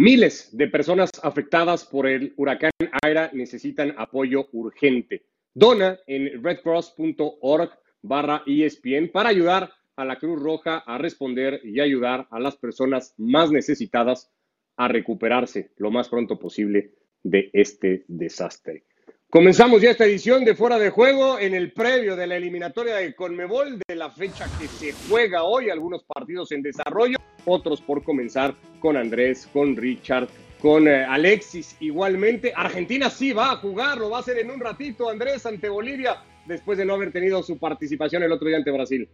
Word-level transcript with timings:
Miles 0.00 0.48
de 0.56 0.66
personas 0.66 1.10
afectadas 1.22 1.84
por 1.84 2.06
el 2.06 2.32
huracán 2.38 2.70
Aira 3.02 3.30
necesitan 3.34 3.92
apoyo 3.98 4.48
urgente. 4.52 5.26
Dona 5.52 5.98
en 6.06 6.42
redcross.org 6.42 7.70
barra 8.00 8.42
ESPN 8.46 9.10
para 9.12 9.28
ayudar 9.28 9.70
a 9.96 10.06
la 10.06 10.16
Cruz 10.16 10.42
Roja 10.42 10.78
a 10.78 10.96
responder 10.96 11.60
y 11.64 11.80
ayudar 11.80 12.26
a 12.30 12.40
las 12.40 12.56
personas 12.56 13.12
más 13.18 13.50
necesitadas 13.50 14.32
a 14.78 14.88
recuperarse 14.88 15.72
lo 15.76 15.90
más 15.90 16.08
pronto 16.08 16.38
posible 16.38 16.94
de 17.22 17.50
este 17.52 18.06
desastre. 18.08 18.86
Comenzamos 19.30 19.80
ya 19.80 19.92
esta 19.92 20.06
edición 20.06 20.44
de 20.44 20.56
Fuera 20.56 20.76
de 20.76 20.90
Juego 20.90 21.38
en 21.38 21.54
el 21.54 21.70
previo 21.70 22.16
de 22.16 22.26
la 22.26 22.34
eliminatoria 22.34 22.96
de 22.96 23.14
Conmebol 23.14 23.78
de 23.86 23.94
la 23.94 24.10
fecha 24.10 24.48
que 24.58 24.66
se 24.66 24.92
juega 25.08 25.44
hoy, 25.44 25.70
algunos 25.70 26.02
partidos 26.02 26.50
en 26.50 26.62
desarrollo, 26.62 27.16
otros 27.44 27.80
por 27.80 28.02
comenzar 28.02 28.56
con 28.80 28.96
Andrés, 28.96 29.48
con 29.52 29.76
Richard, 29.76 30.26
con 30.60 30.88
eh, 30.88 31.04
Alexis 31.04 31.76
igualmente. 31.78 32.52
Argentina 32.56 33.08
sí 33.08 33.32
va 33.32 33.52
a 33.52 33.56
jugar, 33.58 33.98
lo 33.98 34.10
va 34.10 34.16
a 34.16 34.20
hacer 34.20 34.36
en 34.40 34.50
un 34.50 34.58
ratito 34.58 35.08
Andrés 35.08 35.46
ante 35.46 35.68
Bolivia, 35.68 36.16
después 36.46 36.76
de 36.76 36.84
no 36.84 36.94
haber 36.94 37.12
tenido 37.12 37.40
su 37.44 37.56
participación 37.56 38.24
el 38.24 38.32
otro 38.32 38.48
día 38.48 38.56
ante 38.56 38.72
Brasil. 38.72 39.08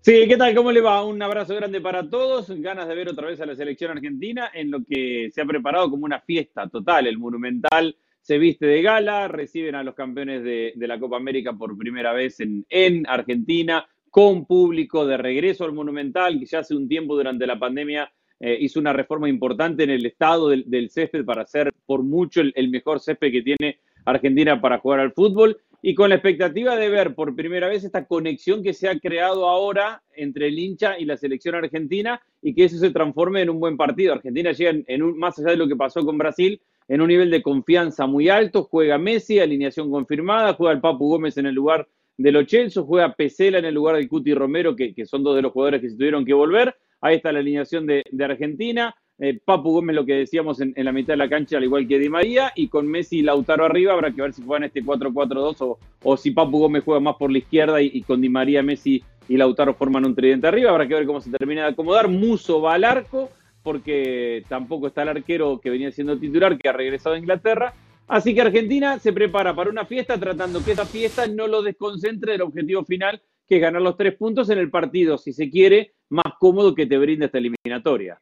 Sí, 0.00 0.26
¿qué 0.26 0.38
tal? 0.38 0.54
¿Cómo 0.54 0.72
le 0.72 0.80
va? 0.80 1.04
Un 1.04 1.20
abrazo 1.20 1.54
grande 1.54 1.82
para 1.82 2.08
todos. 2.08 2.48
Ganas 2.48 2.88
de 2.88 2.94
ver 2.94 3.10
otra 3.10 3.26
vez 3.26 3.38
a 3.42 3.44
la 3.44 3.54
selección 3.54 3.90
argentina 3.90 4.50
en 4.54 4.70
lo 4.70 4.78
que 4.88 5.28
se 5.34 5.42
ha 5.42 5.44
preparado 5.44 5.90
como 5.90 6.06
una 6.06 6.22
fiesta 6.22 6.66
total, 6.66 7.06
el 7.06 7.18
Monumental 7.18 7.94
se 8.20 8.38
viste 8.38 8.66
de 8.66 8.82
gala, 8.82 9.28
reciben 9.28 9.74
a 9.74 9.82
los 9.82 9.94
campeones 9.94 10.44
de, 10.44 10.74
la 10.76 10.98
Copa 10.98 11.16
América 11.16 11.52
por 11.54 11.76
primera 11.76 12.12
vez 12.12 12.38
en, 12.40 13.06
Argentina, 13.08 13.86
con 14.10 14.44
público 14.44 15.06
de 15.06 15.16
regreso 15.16 15.64
al 15.64 15.72
Monumental, 15.72 16.38
que 16.38 16.46
ya 16.46 16.60
hace 16.60 16.74
un 16.74 16.88
tiempo 16.88 17.14
durante 17.14 17.46
la 17.46 17.58
pandemia 17.58 18.10
eh, 18.38 18.56
hizo 18.60 18.80
una 18.80 18.92
reforma 18.92 19.28
importante 19.28 19.84
en 19.84 19.90
el 19.90 20.04
estado 20.06 20.48
del, 20.48 20.90
césped 20.90 21.24
para 21.24 21.46
ser 21.46 21.72
por 21.86 22.02
mucho 22.02 22.40
el, 22.40 22.70
mejor 22.70 23.00
césped 23.00 23.30
que 23.30 23.42
tiene 23.42 23.78
Argentina 24.04 24.60
para 24.60 24.78
jugar 24.78 25.00
al 25.00 25.12
fútbol 25.12 25.58
y 25.82 25.94
con 25.94 26.10
la 26.10 26.16
expectativa 26.16 26.76
de 26.76 26.88
ver 26.88 27.14
por 27.14 27.34
primera 27.34 27.68
vez 27.68 27.84
esta 27.84 28.06
conexión 28.06 28.62
que 28.62 28.74
se 28.74 28.88
ha 28.88 28.98
creado 28.98 29.48
ahora 29.48 30.02
entre 30.14 30.48
el 30.48 30.58
hincha 30.58 30.98
y 30.98 31.04
la 31.04 31.16
selección 31.16 31.54
argentina 31.54 32.20
y 32.42 32.54
que 32.54 32.64
eso 32.64 32.78
se 32.78 32.90
transforme 32.90 33.42
en 33.42 33.50
un 33.50 33.60
buen 33.60 33.76
partido. 33.76 34.12
Argentina 34.12 34.52
llega 34.52 34.78
en 34.86 35.02
un, 35.02 35.18
más 35.18 35.38
allá 35.38 35.50
de 35.50 35.56
lo 35.56 35.68
que 35.68 35.76
pasó 35.76 36.04
con 36.04 36.18
Brasil, 36.18 36.60
en 36.90 37.00
un 37.00 37.06
nivel 37.06 37.30
de 37.30 37.40
confianza 37.40 38.06
muy 38.06 38.28
alto. 38.28 38.64
Juega 38.64 38.98
Messi, 38.98 39.38
alineación 39.38 39.90
confirmada, 39.90 40.54
juega 40.54 40.74
el 40.74 40.80
Papu 40.80 41.08
Gómez 41.08 41.38
en 41.38 41.46
el 41.46 41.54
lugar 41.54 41.88
de 42.18 42.32
Lo 42.32 42.44
Celso, 42.44 42.84
juega 42.84 43.14
Pesela 43.14 43.58
en 43.58 43.64
el 43.64 43.74
lugar 43.74 43.96
de 43.96 44.08
Cuti 44.08 44.34
Romero, 44.34 44.74
que, 44.74 44.92
son 45.06 45.22
dos 45.22 45.36
de 45.36 45.42
los 45.42 45.52
jugadores 45.52 45.80
que 45.80 45.88
se 45.88 45.96
tuvieron 45.96 46.24
que 46.24 46.34
volver. 46.34 46.74
Ahí 47.00 47.16
está 47.16 47.30
la 47.30 47.38
alineación 47.38 47.86
de, 47.86 48.02
Argentina. 48.22 48.92
Eh, 49.20 49.38
Papu 49.44 49.70
Gómez, 49.70 49.94
lo 49.94 50.04
que 50.04 50.14
decíamos 50.14 50.60
en, 50.60 50.74
la 50.76 50.90
mitad 50.90 51.12
de 51.12 51.18
la 51.18 51.28
cancha, 51.28 51.58
al 51.58 51.64
igual 51.64 51.86
que 51.86 51.98
Di 52.00 52.08
María, 52.08 52.52
y 52.56 52.66
con 52.66 52.88
Messi 52.88 53.18
y 53.18 53.22
Lautaro 53.22 53.64
arriba, 53.64 53.92
habrá 53.92 54.10
que 54.10 54.22
ver 54.22 54.32
si 54.32 54.42
juegan 54.42 54.64
este 54.64 54.82
4-4-2 54.82 55.78
o, 56.02 56.16
si 56.16 56.32
Papu 56.32 56.58
Gómez 56.58 56.82
juega 56.84 56.98
más 56.98 57.14
por 57.16 57.30
la 57.30 57.38
izquierda 57.38 57.80
y, 57.80 58.02
con 58.02 58.20
Di 58.20 58.28
María, 58.28 58.64
Messi 58.64 59.00
y 59.28 59.36
Lautaro 59.36 59.74
forman 59.74 60.06
un 60.06 60.16
tridente 60.16 60.48
arriba. 60.48 60.70
Habrá 60.70 60.88
que 60.88 60.94
ver 60.94 61.06
cómo 61.06 61.20
se 61.20 61.30
termina 61.30 61.62
de 61.62 61.68
acomodar. 61.68 62.08
Muso 62.08 62.60
va 62.60 62.74
al 62.74 62.82
arco 62.82 63.30
porque 63.62 64.44
tampoco 64.48 64.86
está 64.86 65.02
el 65.02 65.10
arquero 65.10 65.60
que 65.60 65.70
venía 65.70 65.92
siendo 65.92 66.18
titular, 66.18 66.56
que 66.58 66.68
ha 66.68 66.72
regresado 66.72 67.14
a 67.14 67.18
Inglaterra. 67.18 67.74
Así 68.08 68.34
que 68.34 68.40
Argentina 68.40 68.98
se 68.98 69.12
prepara 69.12 69.54
para 69.54 69.70
una 69.70 69.84
fiesta 69.84 70.18
tratando 70.18 70.64
que 70.64 70.72
esa 70.72 70.86
fiesta 70.86 71.26
no 71.26 71.46
lo 71.46 71.62
desconcentre 71.62 72.32
del 72.32 72.42
objetivo 72.42 72.84
final, 72.84 73.22
que 73.46 73.56
es 73.56 73.62
ganar 73.62 73.82
los 73.82 73.96
tres 73.96 74.16
puntos 74.16 74.50
en 74.50 74.58
el 74.58 74.70
partido, 74.70 75.18
si 75.18 75.32
se 75.32 75.48
quiere, 75.50 75.94
más 76.08 76.34
cómodo 76.38 76.74
que 76.74 76.86
te 76.86 76.98
brinda 76.98 77.26
esta 77.26 77.38
eliminatoria. 77.38 78.20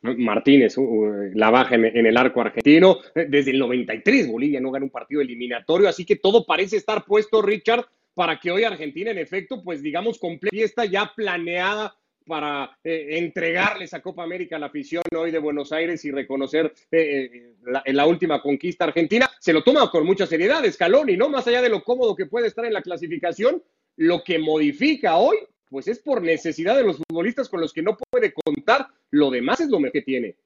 Martínez, 0.00 0.78
uh, 0.78 1.30
la 1.34 1.50
baja 1.50 1.74
en, 1.74 2.06
el 2.06 2.16
arco 2.16 2.40
argentino. 2.40 2.98
Desde 3.14 3.50
el 3.50 3.58
93 3.58 4.30
Bolivia 4.30 4.60
no 4.60 4.70
gana 4.70 4.84
un 4.84 4.90
partido 4.90 5.20
eliminatorio, 5.20 5.88
así 5.88 6.04
que 6.04 6.16
todo 6.16 6.46
parece 6.46 6.76
estar 6.76 7.04
puesto, 7.04 7.42
Richard, 7.42 7.84
para 8.14 8.38
que 8.38 8.50
hoy 8.50 8.64
Argentina, 8.64 9.10
en 9.10 9.18
efecto, 9.18 9.62
pues 9.62 9.82
digamos, 9.82 10.18
complete 10.18 10.56
fiesta 10.56 10.84
ya 10.84 11.12
planeada 11.14 11.94
para 12.28 12.78
eh, 12.84 13.18
entregarle 13.18 13.86
esa 13.86 14.00
Copa 14.00 14.22
América 14.22 14.54
a 14.54 14.58
la 14.60 14.66
afición 14.66 15.02
hoy 15.16 15.32
de 15.32 15.38
Buenos 15.38 15.72
Aires 15.72 16.04
y 16.04 16.12
reconocer 16.12 16.72
eh, 16.92 17.00
eh, 17.00 17.54
la, 17.64 17.82
la, 17.84 18.06
última 18.06 18.40
conquista 18.40 18.84
argentina. 18.84 19.28
Se 19.40 19.52
lo 19.52 19.64
toma 19.64 19.90
con 19.90 20.06
mucha 20.06 20.26
seriedad 20.26 20.62
Scaloni, 20.70 21.16
¿no? 21.16 21.28
Más 21.28 21.48
allá 21.48 21.62
de 21.62 21.70
lo 21.70 21.82
cómodo 21.82 22.14
que 22.14 22.26
puede 22.26 22.46
estar 22.46 22.64
en 22.66 22.74
la 22.74 22.82
clasificación, 22.82 23.62
lo 23.96 24.22
que 24.22 24.38
modifica 24.38 25.16
hoy, 25.16 25.38
pues 25.68 25.88
es 25.88 25.98
por 25.98 26.22
necesidad 26.22 26.76
de 26.76 26.84
los 26.84 26.98
futbolistas 26.98 27.48
con 27.48 27.60
los 27.60 27.72
que 27.72 27.82
no 27.82 27.96
puede 27.96 28.32
contar. 28.32 28.86
Lo 29.10 29.30
demás 29.30 29.60
es 29.60 29.70
lo 29.70 29.80
que 29.90 30.02
tiene. 30.02 30.36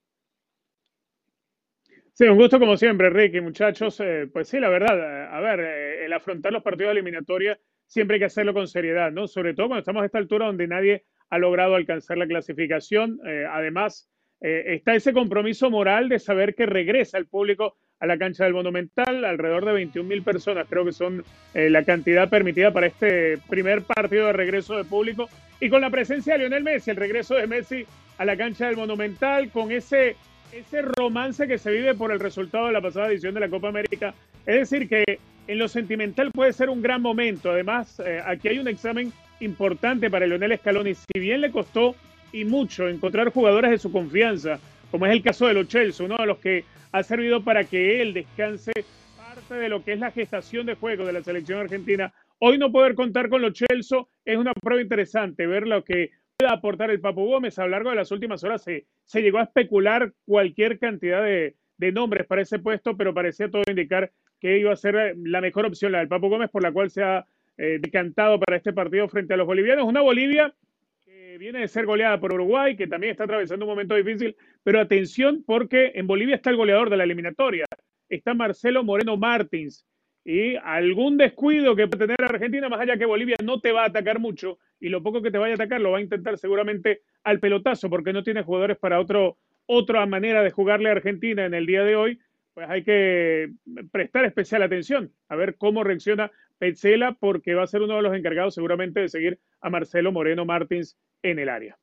Sí, 2.14 2.24
un 2.24 2.38
gusto 2.38 2.58
como 2.58 2.76
siempre, 2.76 3.10
Ricky, 3.10 3.40
muchachos. 3.40 4.00
pues 4.32 4.48
sí, 4.48 4.60
la 4.60 4.68
verdad, 4.68 5.34
a 5.34 5.40
ver, 5.40 5.60
el 6.04 6.12
afrontar 6.12 6.52
los 6.52 6.62
partidos 6.62 6.88
de 6.88 7.00
eliminatoria 7.00 7.58
siempre 7.86 8.14
hay 8.14 8.20
que 8.20 8.26
hacerlo 8.26 8.54
con 8.54 8.68
seriedad, 8.68 9.10
¿no? 9.12 9.26
Sobre 9.26 9.54
todo 9.54 9.66
cuando 9.66 9.80
estamos 9.80 10.02
a 10.02 10.06
esta 10.06 10.18
altura 10.18 10.46
donde 10.46 10.66
nadie 10.66 11.04
ha 11.32 11.38
logrado 11.38 11.76
alcanzar 11.76 12.18
la 12.18 12.26
clasificación. 12.26 13.18
Eh, 13.26 13.46
además, 13.50 14.06
eh, 14.42 14.64
está 14.74 14.94
ese 14.94 15.14
compromiso 15.14 15.70
moral 15.70 16.10
de 16.10 16.18
saber 16.18 16.54
que 16.54 16.66
regresa 16.66 17.16
el 17.16 17.26
público 17.26 17.74
a 18.00 18.06
la 18.06 18.18
cancha 18.18 18.44
del 18.44 18.52
Monumental, 18.52 19.24
alrededor 19.24 19.64
de 19.64 19.72
21 19.72 20.06
mil 20.06 20.22
personas, 20.22 20.66
creo 20.68 20.84
que 20.84 20.92
son 20.92 21.24
eh, 21.54 21.70
la 21.70 21.84
cantidad 21.84 22.28
permitida 22.28 22.70
para 22.70 22.88
este 22.88 23.38
primer 23.48 23.80
partido 23.80 24.26
de 24.26 24.34
regreso 24.34 24.76
de 24.76 24.84
público. 24.84 25.30
Y 25.58 25.70
con 25.70 25.80
la 25.80 25.88
presencia 25.88 26.34
de 26.34 26.40
Lionel 26.40 26.64
Messi, 26.64 26.90
el 26.90 26.98
regreso 26.98 27.34
de 27.34 27.46
Messi 27.46 27.86
a 28.18 28.26
la 28.26 28.36
cancha 28.36 28.66
del 28.66 28.76
Monumental, 28.76 29.48
con 29.48 29.72
ese, 29.72 30.16
ese 30.52 30.82
romance 30.82 31.48
que 31.48 31.56
se 31.56 31.72
vive 31.72 31.94
por 31.94 32.12
el 32.12 32.20
resultado 32.20 32.66
de 32.66 32.72
la 32.74 32.82
pasada 32.82 33.08
edición 33.08 33.32
de 33.32 33.40
la 33.40 33.48
Copa 33.48 33.68
América. 33.68 34.12
Es 34.44 34.68
decir, 34.68 34.86
que 34.86 35.18
en 35.46 35.58
lo 35.58 35.66
sentimental 35.66 36.30
puede 36.30 36.52
ser 36.52 36.68
un 36.68 36.82
gran 36.82 37.00
momento. 37.00 37.52
Además, 37.52 38.02
aquí 38.26 38.48
hay 38.48 38.58
un 38.58 38.68
examen 38.68 39.12
importante 39.42 40.10
para 40.10 40.26
Leonel 40.26 40.56
Scaloni. 40.56 40.94
Si 40.94 41.20
bien 41.20 41.40
le 41.40 41.50
costó 41.50 41.94
y 42.32 42.44
mucho 42.44 42.88
encontrar 42.88 43.32
jugadores 43.32 43.70
de 43.70 43.78
su 43.78 43.92
confianza, 43.92 44.58
como 44.90 45.06
es 45.06 45.12
el 45.12 45.22
caso 45.22 45.46
de 45.46 45.54
los 45.54 45.68
Chelsea, 45.68 46.06
uno 46.06 46.16
de 46.16 46.26
los 46.26 46.38
que 46.38 46.64
ha 46.92 47.02
servido 47.02 47.42
para 47.42 47.64
que 47.64 48.00
él 48.00 48.14
descanse 48.14 48.72
parte 49.16 49.54
de 49.54 49.68
lo 49.68 49.84
que 49.84 49.92
es 49.94 49.98
la 49.98 50.10
gestación 50.10 50.66
de 50.66 50.74
juego 50.74 51.04
de 51.04 51.12
la 51.12 51.22
selección 51.22 51.58
argentina. 51.60 52.12
Hoy 52.38 52.58
no 52.58 52.72
poder 52.72 52.94
contar 52.94 53.28
con 53.28 53.42
los 53.42 53.52
Chelsea 53.52 53.98
es 54.24 54.36
una 54.36 54.52
prueba 54.52 54.82
interesante, 54.82 55.46
ver 55.46 55.66
lo 55.66 55.84
que 55.84 56.10
puede 56.36 56.52
aportar 56.52 56.90
el 56.90 57.00
Papu 57.00 57.24
Gómez. 57.24 57.58
A 57.58 57.64
lo 57.64 57.70
largo 57.70 57.90
de 57.90 57.96
las 57.96 58.10
últimas 58.10 58.42
horas 58.44 58.62
se, 58.62 58.86
se 59.04 59.22
llegó 59.22 59.38
a 59.38 59.44
especular 59.44 60.12
cualquier 60.24 60.78
cantidad 60.78 61.22
de, 61.22 61.56
de 61.78 61.92
nombres 61.92 62.26
para 62.26 62.42
ese 62.42 62.58
puesto, 62.58 62.96
pero 62.96 63.14
parecía 63.14 63.50
todo 63.50 63.62
indicar 63.66 64.12
que 64.40 64.58
iba 64.58 64.72
a 64.72 64.76
ser 64.76 65.16
la 65.16 65.40
mejor 65.40 65.66
opción, 65.66 65.92
la 65.92 65.98
del 65.98 66.08
Papu 66.08 66.28
Gómez, 66.28 66.50
por 66.50 66.62
la 66.62 66.72
cual 66.72 66.90
se 66.90 67.02
ha 67.02 67.24
eh, 67.56 67.78
decantado 67.80 68.40
para 68.40 68.56
este 68.56 68.72
partido 68.72 69.08
frente 69.08 69.34
a 69.34 69.36
los 69.36 69.46
bolivianos. 69.46 69.86
Una 69.86 70.00
Bolivia 70.00 70.54
que 71.04 71.36
viene 71.38 71.60
de 71.60 71.68
ser 71.68 71.86
goleada 71.86 72.18
por 72.18 72.32
Uruguay, 72.34 72.76
que 72.76 72.86
también 72.86 73.12
está 73.12 73.24
atravesando 73.24 73.64
un 73.64 73.70
momento 73.70 73.94
difícil, 73.94 74.36
pero 74.62 74.80
atención 74.80 75.42
porque 75.46 75.92
en 75.94 76.06
Bolivia 76.06 76.36
está 76.36 76.50
el 76.50 76.56
goleador 76.56 76.90
de 76.90 76.96
la 76.96 77.04
eliminatoria, 77.04 77.66
está 78.08 78.34
Marcelo 78.34 78.84
Moreno 78.84 79.16
Martins. 79.16 79.86
Y 80.24 80.54
algún 80.56 81.16
descuido 81.16 81.74
que 81.74 81.88
puede 81.88 82.06
tener 82.06 82.22
Argentina, 82.22 82.68
más 82.68 82.80
allá 82.80 82.96
que 82.96 83.06
Bolivia 83.06 83.36
no 83.42 83.60
te 83.60 83.72
va 83.72 83.82
a 83.82 83.86
atacar 83.86 84.20
mucho, 84.20 84.58
y 84.78 84.88
lo 84.88 85.02
poco 85.02 85.20
que 85.20 85.32
te 85.32 85.38
vaya 85.38 85.54
a 85.54 85.56
atacar 85.56 85.80
lo 85.80 85.90
va 85.90 85.98
a 85.98 86.02
intentar 86.02 86.38
seguramente 86.38 87.02
al 87.24 87.40
pelotazo, 87.40 87.90
porque 87.90 88.12
no 88.12 88.22
tiene 88.22 88.42
jugadores 88.42 88.78
para 88.78 89.00
otro, 89.00 89.38
otra 89.66 90.06
manera 90.06 90.42
de 90.42 90.50
jugarle 90.50 90.90
a 90.90 90.92
Argentina 90.92 91.44
en 91.44 91.54
el 91.54 91.66
día 91.66 91.82
de 91.82 91.96
hoy, 91.96 92.20
pues 92.54 92.68
hay 92.68 92.84
que 92.84 93.50
prestar 93.90 94.24
especial 94.24 94.62
atención 94.62 95.12
a 95.28 95.36
ver 95.36 95.56
cómo 95.56 95.82
reacciona 95.82 96.30
Petzela 96.62 97.16
porque 97.18 97.54
va 97.54 97.64
a 97.64 97.66
ser 97.66 97.82
uno 97.82 97.96
de 97.96 98.02
los 98.02 98.14
encargados 98.14 98.54
seguramente 98.54 99.00
de 99.00 99.08
seguir 99.08 99.40
a 99.60 99.68
Marcelo 99.68 100.12
Moreno 100.12 100.44
Martins 100.44 100.96
en 101.20 101.40
el 101.40 101.48
área. 101.48 101.76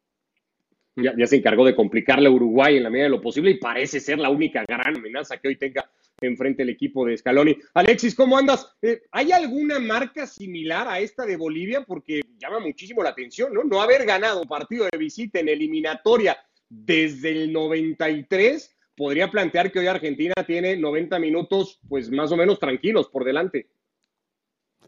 Ya, 0.95 1.27
se 1.27 1.35
encargó 1.35 1.65
de 1.65 1.75
complicarle 1.75 2.29
a 2.29 2.31
Uruguay 2.31 2.77
en 2.77 2.83
la 2.83 2.89
medida 2.89 3.03
de 3.03 3.09
lo 3.09 3.19
posible 3.19 3.51
y 3.51 3.57
parece 3.57 3.99
ser 3.99 4.19
la 4.19 4.29
única 4.29 4.63
gran 4.65 4.95
amenaza 4.95 5.35
que 5.35 5.49
hoy 5.49 5.57
tenga 5.57 5.91
enfrente 6.21 6.63
el 6.63 6.69
equipo 6.69 7.05
de 7.05 7.17
Scaloni. 7.17 7.57
Alexis, 7.73 8.15
¿cómo 8.15 8.37
andas? 8.37 8.73
Eh, 8.81 9.01
¿Hay 9.11 9.33
alguna 9.33 9.79
marca 9.79 10.25
similar 10.25 10.87
a 10.87 11.01
esta 11.01 11.25
de 11.25 11.35
Bolivia? 11.35 11.83
Porque 11.85 12.21
llama 12.37 12.61
muchísimo 12.61 13.03
la 13.03 13.09
atención, 13.09 13.53
¿no? 13.53 13.65
No 13.65 13.81
haber 13.81 14.05
ganado 14.05 14.45
partido 14.45 14.87
de 14.89 14.97
visita 14.97 15.41
en 15.41 15.49
eliminatoria 15.49 16.37
desde 16.69 17.31
el 17.31 17.51
93 17.51 18.77
podría 18.95 19.29
plantear 19.29 19.73
que 19.73 19.79
hoy 19.79 19.87
Argentina 19.87 20.35
tiene 20.47 20.77
90 20.77 21.19
minutos, 21.19 21.81
pues 21.89 22.09
más 22.09 22.31
o 22.31 22.37
menos 22.37 22.59
tranquilos 22.59 23.09
por 23.09 23.25
delante. 23.25 23.67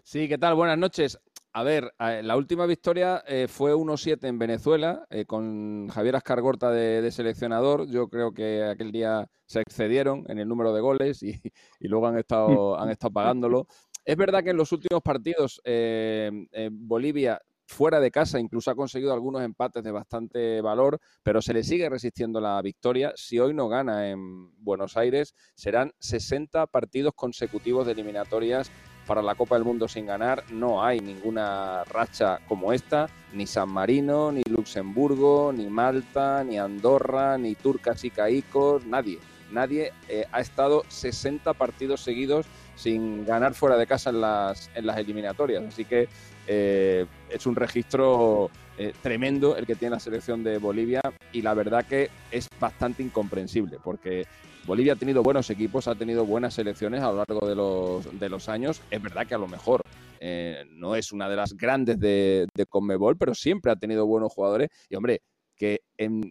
Sí, 0.04 0.28
¿qué 0.28 0.38
tal? 0.38 0.56
Buenas 0.56 0.78
noches. 0.78 1.20
A 1.54 1.64
ver, 1.64 1.94
la 2.00 2.38
última 2.38 2.66
victoria 2.66 3.24
eh, 3.28 3.48
fue 3.50 3.74
1-7 3.74 4.26
en 4.28 4.40
Venezuela 4.40 5.06
eh, 5.10 5.26
con 5.26 5.90
Javier 5.90 6.16
Ascargorta 6.16 6.72
de, 6.72 7.02
de, 7.02 7.12
seleccionador. 7.12 7.88
Yo 7.88 8.08
creo 8.08 8.34
que 8.34 8.64
aquel 8.64 8.92
día 8.92 9.30
se 9.46 9.60
excedieron 9.60 10.24
en 10.30 10.40
el 10.40 10.48
número 10.48 10.74
de 10.74 10.82
goles 10.82 11.22
y, 11.24 11.42
luego 11.82 12.08
han 12.08 12.18
estado, 12.18 12.80
han 12.80 12.90
estado 12.90 13.12
pagándolo. 13.12 13.68
Es 14.06 14.16
verdad 14.16 14.44
que 14.44 14.52
en 14.52 14.58
los 14.58 14.72
últimos 14.72 15.04
partidos 15.04 15.62
eh, 15.66 16.32
Bolivia 16.72 17.42
fuera 17.68 18.00
de 18.00 18.12
casa 18.12 18.40
incluso 18.40 18.70
ha 18.72 18.76
conseguido 18.76 19.14
algunos 19.14 19.42
empates 19.42 19.84
de 19.84 19.92
bastante 19.92 20.62
valor, 20.62 21.00
pero 21.24 21.42
se 21.42 21.54
le 21.54 21.64
sigue 21.64 21.90
resistiendo 21.90 22.42
la 22.42 22.62
victoria. 22.62 23.14
Si 23.16 23.40
hoy 23.40 23.54
no 23.54 23.68
gana 23.68 24.10
en 24.10 24.52
Buenos 24.64 24.98
Aires, 24.98 25.36
serán 25.56 25.92
60 26.00 26.68
partidos 26.68 27.14
consecutivos 27.16 27.86
de 27.86 27.94
eliminatorias 27.94 28.72
para 29.06 29.22
la 29.22 29.36
Copa 29.36 29.56
del 29.56 29.64
Mundo 29.64 29.88
sin 29.88 30.06
ganar. 30.06 30.44
No 30.52 30.84
hay 30.84 31.00
ninguna 31.00 31.84
racha 31.86 32.40
como 32.48 32.74
esta, 32.74 33.10
ni 33.34 33.48
San 33.48 33.70
Marino, 33.70 34.32
ni 34.32 34.44
Luxemburgo, 34.50 35.52
ni 35.54 35.68
Malta, 35.68 36.44
ni 36.44 36.58
Andorra, 36.58 37.38
ni 37.38 37.56
Turcas 37.56 38.04
y 38.04 38.10
Caicos, 38.10 38.86
nadie. 38.86 39.20
Nadie 39.52 39.92
eh, 40.08 40.26
ha 40.32 40.40
estado 40.40 40.84
60 40.88 41.54
partidos 41.54 42.02
seguidos 42.02 42.46
sin 42.76 43.26
ganar 43.26 43.54
fuera 43.54 43.78
de 43.78 43.86
casa 43.86 44.10
en 44.10 44.22
las, 44.22 44.70
en 44.76 44.86
las 44.86 44.98
eliminatorias. 44.98 45.64
Así 45.64 45.86
que 45.86 46.08
eh, 46.48 47.06
es 47.30 47.46
un 47.46 47.56
registro 47.56 48.50
eh, 48.78 48.94
tremendo 49.02 49.56
el 49.56 49.66
que 49.66 49.76
tiene 49.76 49.96
la 49.96 50.00
selección 50.00 50.44
de 50.44 50.58
Bolivia 50.58 51.02
y 51.32 51.42
la 51.42 51.54
verdad 51.54 51.86
que 51.86 52.10
es 52.32 52.48
bastante 52.60 53.04
incomprensible 53.04 53.78
porque 53.84 54.26
Bolivia 54.66 54.94
ha 54.94 54.96
tenido 54.96 55.24
buenos 55.24 55.50
equipos, 55.50 55.88
ha 55.88 55.96
tenido 55.96 56.26
buenas 56.26 56.54
selecciones 56.54 57.02
a 57.02 57.12
lo 57.12 57.18
largo 57.18 57.48
de 57.48 57.56
los, 57.56 58.20
de 58.20 58.30
los 58.30 58.48
años. 58.48 58.82
Es 58.92 59.02
verdad 59.02 59.26
que 59.26 59.34
a 59.34 59.40
lo 59.40 59.48
mejor 59.48 59.82
eh, 60.20 60.66
no 60.70 60.96
es 60.96 61.12
una 61.12 61.28
de 61.28 61.36
las 61.36 61.58
grandes 61.58 62.00
de, 62.00 62.48
de 62.54 62.66
Conmebol, 62.68 63.18
pero 63.18 63.34
siempre 63.34 63.72
ha 63.72 63.76
tenido 63.76 64.06
buenos 64.06 64.32
jugadores. 64.32 64.70
Y 64.88 64.96
hombre, 64.96 65.22
que 65.56 65.82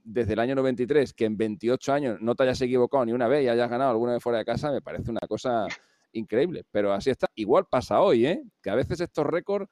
desde 0.05 0.33
el 0.33 0.41
año 0.41 0.57
93, 0.57 1.13
que 1.13 1.25
en 1.25 1.37
28 1.37 1.93
años 1.93 2.19
no 2.21 2.35
te 2.35 2.43
hayas 2.43 2.61
equivocado 2.63 3.05
ni 3.05 3.13
una 3.13 3.29
vez 3.29 3.45
y 3.45 3.49
hayas 3.49 3.71
ganado 3.71 3.91
alguna 3.91 4.15
vez 4.15 4.23
fuera 4.23 4.39
de 4.39 4.45
casa, 4.45 4.73
me 4.73 4.83
parece 4.83 5.11
una 5.11 5.21
cosa 5.21 5.67
increíble. 6.13 6.65
Pero 6.71 6.93
así 6.93 7.11
está. 7.11 7.29
Igual 7.37 7.67
pasa 7.71 8.01
hoy, 8.01 8.27
¿eh? 8.27 8.43
Que 8.61 8.71
a 8.71 8.75
veces 8.75 9.01
estos 9.01 9.25
récords 9.27 9.69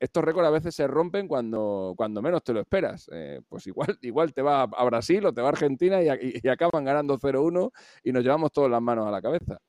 estos 0.00 0.24
récords 0.24 0.48
a 0.48 0.50
veces 0.50 0.74
se 0.74 0.86
rompen 0.86 1.28
cuando, 1.28 1.92
cuando 1.94 2.22
menos 2.22 2.42
te 2.42 2.54
lo 2.54 2.60
esperas. 2.60 3.08
Eh, 3.12 3.40
pues 3.46 3.66
igual, 3.66 3.98
igual 4.00 4.32
te 4.32 4.42
va 4.42 4.62
a 4.62 4.84
Brasil 4.84 5.24
o 5.26 5.32
te 5.32 5.42
va 5.42 5.48
a 5.48 5.52
Argentina 5.52 6.02
y, 6.02 6.48
acaban 6.48 6.84
ganando 6.84 7.18
0-1 7.18 7.70
y 8.02 8.12
nos 8.12 8.24
llevamos 8.24 8.50
todas 8.50 8.70
las 8.70 8.80
manos 8.80 9.06
a 9.06 9.10
la 9.10 9.20
cabeza. 9.20 9.60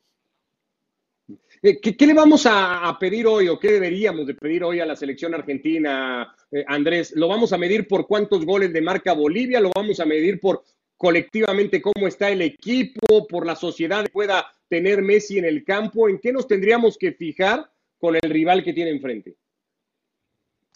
Eh, 1.62 1.80
¿Qué, 1.80 2.07
le 2.07 2.13
vamos 2.13 2.45
a, 2.50 2.98
pedir 3.00 3.28
hoy 3.28 3.48
o 3.48 3.60
qué 3.60 3.74
deberíamos 3.74 4.25
de 4.25 4.33
pedir 4.33 4.63
hoy 4.63 4.80
a 4.80 4.86
la 4.86 4.95
selección 4.95 5.33
argentina, 5.33 6.34
eh, 6.50 6.63
Andrés? 6.68 7.13
¿Lo 7.16 7.27
vamos 7.27 7.54
a 7.54 7.57
medir 7.57 7.88
por 7.88 8.07
cuántos 8.07 8.45
goles 8.45 8.74
de 8.74 8.81
marca 8.81 9.13
Bolivia? 9.13 9.60
¿Lo 9.60 9.72
vamos 9.75 10.00
a 10.00 10.06
medir 10.06 10.39
por 10.39 10.63
colectivamente 10.98 11.81
cómo 11.81 12.07
está 12.07 12.30
el 12.30 12.42
equipo, 12.42 13.27
por 13.27 13.45
la 13.45 13.56
sociedad 13.56 14.06
que 14.06 14.12
pueda 14.12 14.45
tener 14.68 15.01
Messi 15.01 15.38
en 15.38 15.45
el 15.45 15.63
campo? 15.63 16.10
¿En 16.10 16.19
qué 16.19 16.31
nos 16.31 16.48
tendríamos 16.48 16.98
que 16.98 17.12
fijar 17.12 17.69
con 17.98 18.16
el 18.16 18.30
rival 18.30 18.63
que 18.63 18.74
tiene 18.74 18.92
enfrente? 18.92 19.36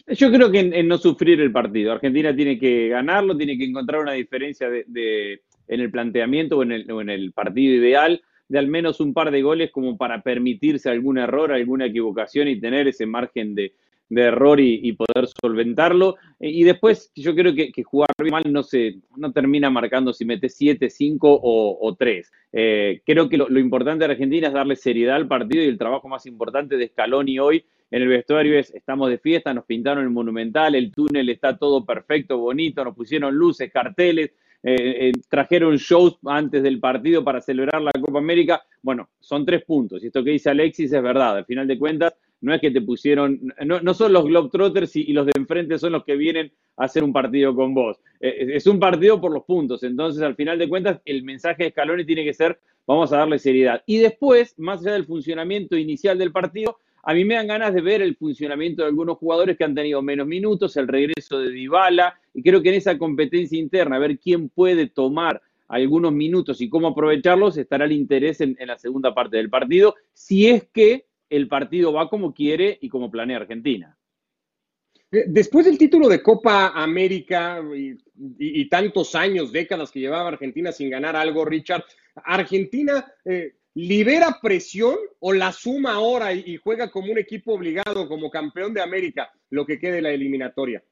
Yo 0.08 0.32
creo 0.32 0.52
que 0.52 0.60
en, 0.60 0.88
no 0.88 0.98
sufrir 0.98 1.42
el 1.42 1.52
partido. 1.52 1.92
Argentina 1.92 2.36
tiene 2.36 2.60
que 2.60 2.90
ganarlo, 2.90 3.36
tiene 3.36 3.58
que 3.58 3.66
encontrar 3.66 4.02
una 4.02 4.14
diferencia 4.14 4.70
de, 4.70 5.42
en 5.68 5.80
el 5.82 5.90
planteamiento 5.90 6.58
o 6.58 6.64
en 6.64 6.72
el, 6.72 6.90
en 6.90 7.10
el 7.10 7.32
partido 7.32 7.74
ideal 7.74 8.22
de 8.48 8.60
al 8.60 8.68
menos 8.68 9.00
un 9.00 9.14
par 9.14 9.32
de 9.32 9.42
goles 9.42 9.72
como 9.72 9.98
para 9.98 10.22
permitirse 10.22 10.90
algún 10.90 11.18
error, 11.18 11.52
alguna 11.52 11.86
equivocación 11.86 12.48
y 12.48 12.60
tener 12.60 12.88
ese 12.88 13.08
margen 13.08 13.56
de, 13.56 13.74
error 14.10 14.60
y, 14.60 14.92
poder 14.94 15.28
solventarlo. 15.42 16.16
Y 16.40 16.64
después 16.64 17.12
yo 17.16 17.36
creo 17.36 17.54
que, 17.54 17.72
jugar 17.84 18.10
mal 18.30 18.44
no 18.52 18.64
se 18.64 19.00
no 19.16 19.32
termina 19.32 19.70
marcando 19.70 20.14
si 20.14 20.26
mete 20.26 20.50
7, 20.50 20.90
5 20.90 21.40
o, 21.42 21.96
3. 21.98 22.32
Eh, 22.54 23.02
creo 23.06 23.30
que 23.30 23.38
lo, 23.38 23.50
lo, 23.50 23.60
importante 23.60 24.06
de 24.06 24.12
Argentina 24.12 24.48
es 24.48 24.54
darle 24.54 24.76
seriedad 24.76 25.16
al 25.16 25.28
partido 25.28 25.64
y 25.64 25.68
el 25.68 25.78
trabajo 25.78 26.08
más 26.08 26.26
importante 26.26 26.78
de 26.78 26.88
Scaloni 26.88 27.40
hoy 27.40 27.66
en 27.92 28.02
el 28.02 28.08
vestuario 28.08 28.58
es, 28.58 28.74
estamos 28.74 29.10
de 29.10 29.20
fiesta, 29.20 29.54
nos 29.54 29.66
pintaron 29.66 30.04
el 30.04 30.10
monumental, 30.10 30.76
el 30.76 30.92
túnel 30.92 31.30
está 31.30 31.58
todo 31.58 31.86
perfecto, 31.86 32.38
bonito, 32.38 32.84
nos 32.84 32.96
pusieron 32.96 33.36
luces, 33.36 33.72
carteles, 33.72 34.32
eh, 34.64 35.10
eh, 35.10 35.12
trajeron 35.30 35.78
shows 35.78 36.18
antes 36.26 36.64
del 36.64 36.80
partido 36.80 37.24
para 37.24 37.40
celebrar 37.40 37.82
la 37.82 37.92
Copa 37.92 38.18
América. 38.18 38.64
Bueno, 38.82 39.10
son 39.20 39.46
tres 39.46 39.64
puntos. 39.64 40.04
Y 40.04 40.08
esto 40.08 40.24
que 40.24 40.32
dice 40.32 40.50
Alexis 40.50 40.92
es 40.92 41.04
verdad. 41.04 41.38
Al 41.38 41.46
final 41.46 41.68
de 41.68 41.78
cuentas, 41.78 42.16
no 42.46 42.54
es 42.54 42.62
que 42.62 42.72
te 42.72 42.82
pusieron, 42.82 43.54
no, 43.66 43.94
son 43.94 44.14
los 44.14 44.26
Globetrotters 44.26 44.96
y, 44.96 45.14
los 45.14 45.26
de 45.26 45.34
enfrente 45.36 45.80
son 45.80 45.94
los 45.94 46.04
que 46.04 46.16
vienen 46.16 46.52
a 46.78 46.86
hacer 46.86 47.04
un 47.04 47.12
partido 47.12 47.56
con 47.56 47.74
vos. 47.74 48.00
Eh, 48.20 48.52
es 48.54 48.68
un 48.68 48.80
partido 48.80 49.20
por 49.20 49.32
los 49.32 49.44
puntos. 49.44 49.84
Entonces, 49.84 50.22
al 50.22 50.36
final 50.36 50.60
de 50.60 50.70
cuentas, 50.70 51.02
el 51.06 51.24
mensaje 51.24 51.64
de 51.64 51.70
Scaloni 51.72 52.06
tiene 52.06 52.24
que 52.24 52.34
ser, 52.34 52.60
vamos 52.86 53.12
a 53.12 53.18
darle 53.18 53.40
seriedad. 53.40 53.82
Y 53.88 53.98
después, 53.98 54.54
más 54.60 54.82
allá 54.82 54.94
del 54.94 55.06
funcionamiento 55.06 55.76
inicial 55.76 56.18
del 56.18 56.32
partido, 56.32 56.78
a 57.02 57.14
mí 57.14 57.26
me 57.26 57.36
dan 57.36 57.48
ganas 57.48 57.74
de 57.74 57.82
ver 57.82 58.02
el 58.02 58.16
funcionamiento 58.16 58.84
de 58.84 58.90
algunos 58.90 59.18
jugadores 59.18 59.58
que 59.58 59.64
han 59.64 59.76
tenido 59.76 60.02
menos 60.02 60.28
minutos, 60.28 60.78
el 60.78 60.88
regreso 60.88 61.40
de 61.40 61.52
Dybala, 61.52 62.20
y 62.34 62.42
creo 62.44 62.62
que 62.62 62.70
en 62.70 62.76
esa 62.76 62.98
competencia 62.98 63.60
interna, 63.60 63.96
a 63.96 64.00
ver 64.00 64.20
quién 64.20 64.50
puede 64.50 64.88
tomar 64.88 65.42
algunos 65.68 66.12
minutos 66.14 66.62
y 66.62 66.70
cómo 66.70 66.90
aprovecharlos, 66.90 67.58
estará 67.58 67.86
el 67.86 67.92
interés 67.92 68.42
en, 68.42 68.58
la 68.60 68.78
segunda 68.78 69.14
parte 69.14 69.38
del 69.38 69.50
partido, 69.50 69.96
si 70.14 70.48
es 70.48 70.68
que 70.72 71.06
el 71.36 71.48
partido 71.48 71.94
va 71.94 72.10
como 72.10 72.34
quiere 72.34 72.78
y 72.82 72.90
como 72.90 73.12
planea 73.12 73.38
Argentina. 73.38 73.98
Eh, 75.12 75.26
después 75.28 75.66
del 75.66 75.78
título 75.78 76.08
de 76.10 76.22
Copa 76.22 76.70
América 76.70 77.62
y, 78.38 78.70
tantos 78.70 79.16
años, 79.16 79.52
décadas 79.52 79.92
que 79.92 80.00
llevaba 80.00 80.30
Argentina 80.30 80.72
sin 80.72 80.90
ganar 80.90 81.16
algo, 81.16 81.46
Richard, 81.46 81.84
Argentina 82.16 83.06
eh, 83.24 83.56
libera 83.76 84.40
presión 84.42 84.98
o 85.20 85.34
la 85.34 85.52
suma 85.52 85.94
ahora 85.94 86.34
y, 86.34 86.58
juega 86.58 86.90
como 86.90 87.12
un 87.12 87.18
equipo 87.18 87.54
obligado, 87.54 88.08
como 88.08 88.30
campeón 88.30 88.74
de 88.74 88.82
América, 88.82 89.32
lo 89.50 89.66
que 89.66 89.80
quede 89.80 90.02
la 90.02 90.12
eliminatoria? 90.12 90.84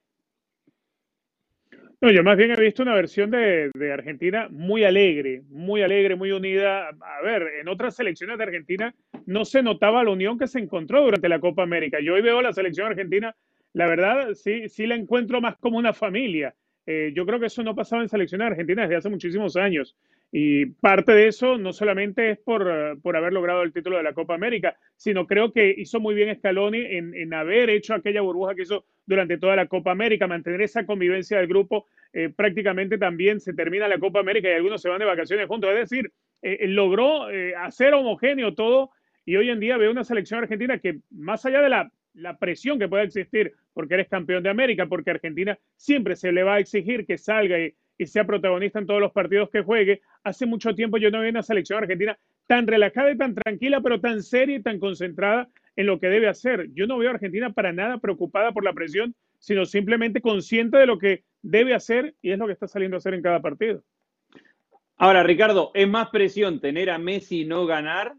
No, 2.04 2.12
yo 2.12 2.22
más 2.22 2.36
bien 2.36 2.52
he 2.52 2.60
visto 2.60 2.84
una 2.84 2.96
versión 2.96 3.32
de, 3.32 3.72
Argentina 3.94 4.50
muy 4.52 4.84
alegre, 4.84 5.42
muy 5.48 5.84
alegre, 5.84 6.18
muy 6.18 6.34
unida. 6.34 6.90
A 6.90 7.22
ver, 7.24 7.44
en 7.62 7.70
otras 7.70 7.96
selecciones 7.96 8.38
de 8.38 8.44
Argentina 8.44 8.94
no 9.26 9.46
se 9.46 9.64
notaba 9.64 10.04
la 10.04 10.12
unión 10.12 10.38
que 10.38 10.48
se 10.48 10.60
encontró 10.60 11.02
durante 11.02 11.30
la 11.30 11.40
Copa 11.40 11.64
América. 11.64 12.00
Yo 12.02 12.16
hoy 12.16 12.22
veo 12.22 12.42
la 12.42 12.52
selección 12.52 12.88
argentina, 12.88 13.34
la 13.72 13.88
verdad, 13.88 14.34
sí, 14.34 14.68
sí 14.68 14.86
la 14.86 14.96
encuentro 14.96 15.40
más 15.40 15.56
como 15.56 15.78
una 15.78 15.94
familia. 15.94 16.54
Eh, 16.86 17.14
yo 17.16 17.26
creo 17.26 17.40
que 17.40 17.46
eso 17.46 17.64
no 17.64 17.74
pasaba 17.74 18.02
en 18.02 18.10
selecciones 18.10 18.48
argentinas 18.48 18.90
desde 18.90 18.98
hace 18.98 19.10
muchísimos 19.10 19.56
años. 19.56 19.96
Y 20.36 20.66
parte 20.66 21.12
de 21.12 21.28
eso 21.28 21.60
no 21.60 21.74
solamente 21.74 22.32
es 22.32 22.40
por, 22.40 22.68
eh, 22.68 22.96
por, 23.04 23.16
haber 23.16 23.34
logrado 23.34 23.62
el 23.62 23.72
título 23.72 23.98
de 23.98 24.04
la 24.04 24.14
Copa 24.14 24.34
América, 24.34 24.76
sino 24.96 25.28
creo 25.28 25.54
que 25.54 25.76
hizo 25.78 26.00
muy 26.00 26.16
bien 26.16 26.36
Scaloni 26.36 26.80
en, 26.80 27.14
en 27.14 27.36
haber 27.36 27.70
hecho 27.70 27.94
aquella 27.94 28.22
burbuja 28.22 28.56
que 28.56 28.64
hizo 28.64 28.84
durante 29.06 29.38
toda 29.38 29.56
la 29.56 29.68
Copa 29.68 29.92
América, 29.92 30.26
mantener 30.26 30.64
esa 30.64 30.88
convivencia 30.88 31.38
del 31.38 31.46
grupo. 31.46 31.86
Eh, 32.14 32.30
prácticamente 32.36 32.98
también 32.98 33.40
se 33.40 33.54
termina 33.54 33.88
la 33.88 34.00
Copa 34.00 34.22
América 34.22 34.50
y 34.50 34.54
algunos 34.54 34.82
se 34.82 34.90
van 34.90 34.98
de 34.98 35.06
vacaciones 35.06 35.48
juntos. 35.48 35.70
Es 35.70 35.88
decir, 35.88 36.12
eh, 36.42 36.66
logró 36.68 37.28
hacer 37.60 37.94
homogéneo 37.94 38.56
todo 38.56 38.90
y 39.26 39.36
hoy 39.36 39.52
en 39.52 39.60
día 39.60 39.78
veo 39.78 39.92
una 39.92 40.04
selección 40.04 40.40
argentina 40.40 40.80
que 40.80 40.98
más 41.12 41.46
allá 41.46 41.62
de 41.62 41.70
la, 41.70 41.92
la 42.16 42.40
presión 42.40 42.80
que 42.80 42.88
pueda 42.88 43.04
existir 43.04 43.54
porque 43.72 43.94
eres 43.94 44.08
campeón 44.08 44.42
de 44.42 44.50
América, 44.50 44.88
porque 44.88 45.12
Argentina 45.12 45.60
siempre 45.76 46.16
se 46.16 46.32
le 46.32 46.42
va 46.42 46.56
a 46.56 46.60
exigir 46.60 47.06
que 47.06 47.20
salga 47.20 47.60
y 47.60 47.76
y 47.98 48.06
sea 48.06 48.26
protagonista 48.26 48.80
en 48.80 48.88
todos 48.88 49.02
los 49.02 49.12
partidos 49.12 49.50
que 49.50 49.62
juegue. 49.62 50.02
Hace 50.24 50.46
mucho 50.46 50.74
tiempo 50.76 50.98
yo 50.98 51.12
no 51.12 51.22
vi 51.22 51.30
una 51.30 51.44
selección 51.44 51.82
argentina 51.82 52.18
tan 52.48 52.68
relajada 52.68 53.12
y 53.12 53.18
tan 53.18 53.36
tranquila, 53.36 53.82
pero 53.82 54.00
tan 54.00 54.24
seria 54.24 54.58
y 54.58 54.62
tan 54.62 54.80
concentrada 54.80 55.50
en 55.76 55.86
lo 55.86 56.00
que 56.00 56.08
debe 56.08 56.28
hacer. 56.28 56.70
Yo 56.74 56.88
no 56.88 56.98
veo 56.98 57.10
a 57.10 57.14
Argentina 57.14 57.52
para 57.52 57.72
nada 57.72 57.98
preocupada 57.98 58.52
por 58.52 58.64
la 58.64 58.74
presión, 58.74 59.16
sino 59.40 59.66
simplemente 59.66 60.22
consciente 60.22 60.78
de 60.78 60.86
lo 60.86 60.98
que 60.98 61.24
debe 61.42 61.74
hacer 61.74 62.16
y 62.22 62.32
es 62.32 62.40
lo 62.40 62.48
que 62.48 62.54
está 62.54 62.68
saliendo 62.68 62.98
a 62.98 63.00
hacer 63.00 63.14
en 63.14 63.22
cada 63.22 63.42
partido. 63.42 63.84
Ahora, 64.98 65.24
Ricardo, 65.24 65.72
¿es 65.74 65.88
más 65.88 66.10
presión 66.10 66.60
tener 66.60 66.90
a 66.90 66.98
Messi 66.98 67.42
y 67.42 67.46
no 67.46 67.66
ganar 67.66 68.14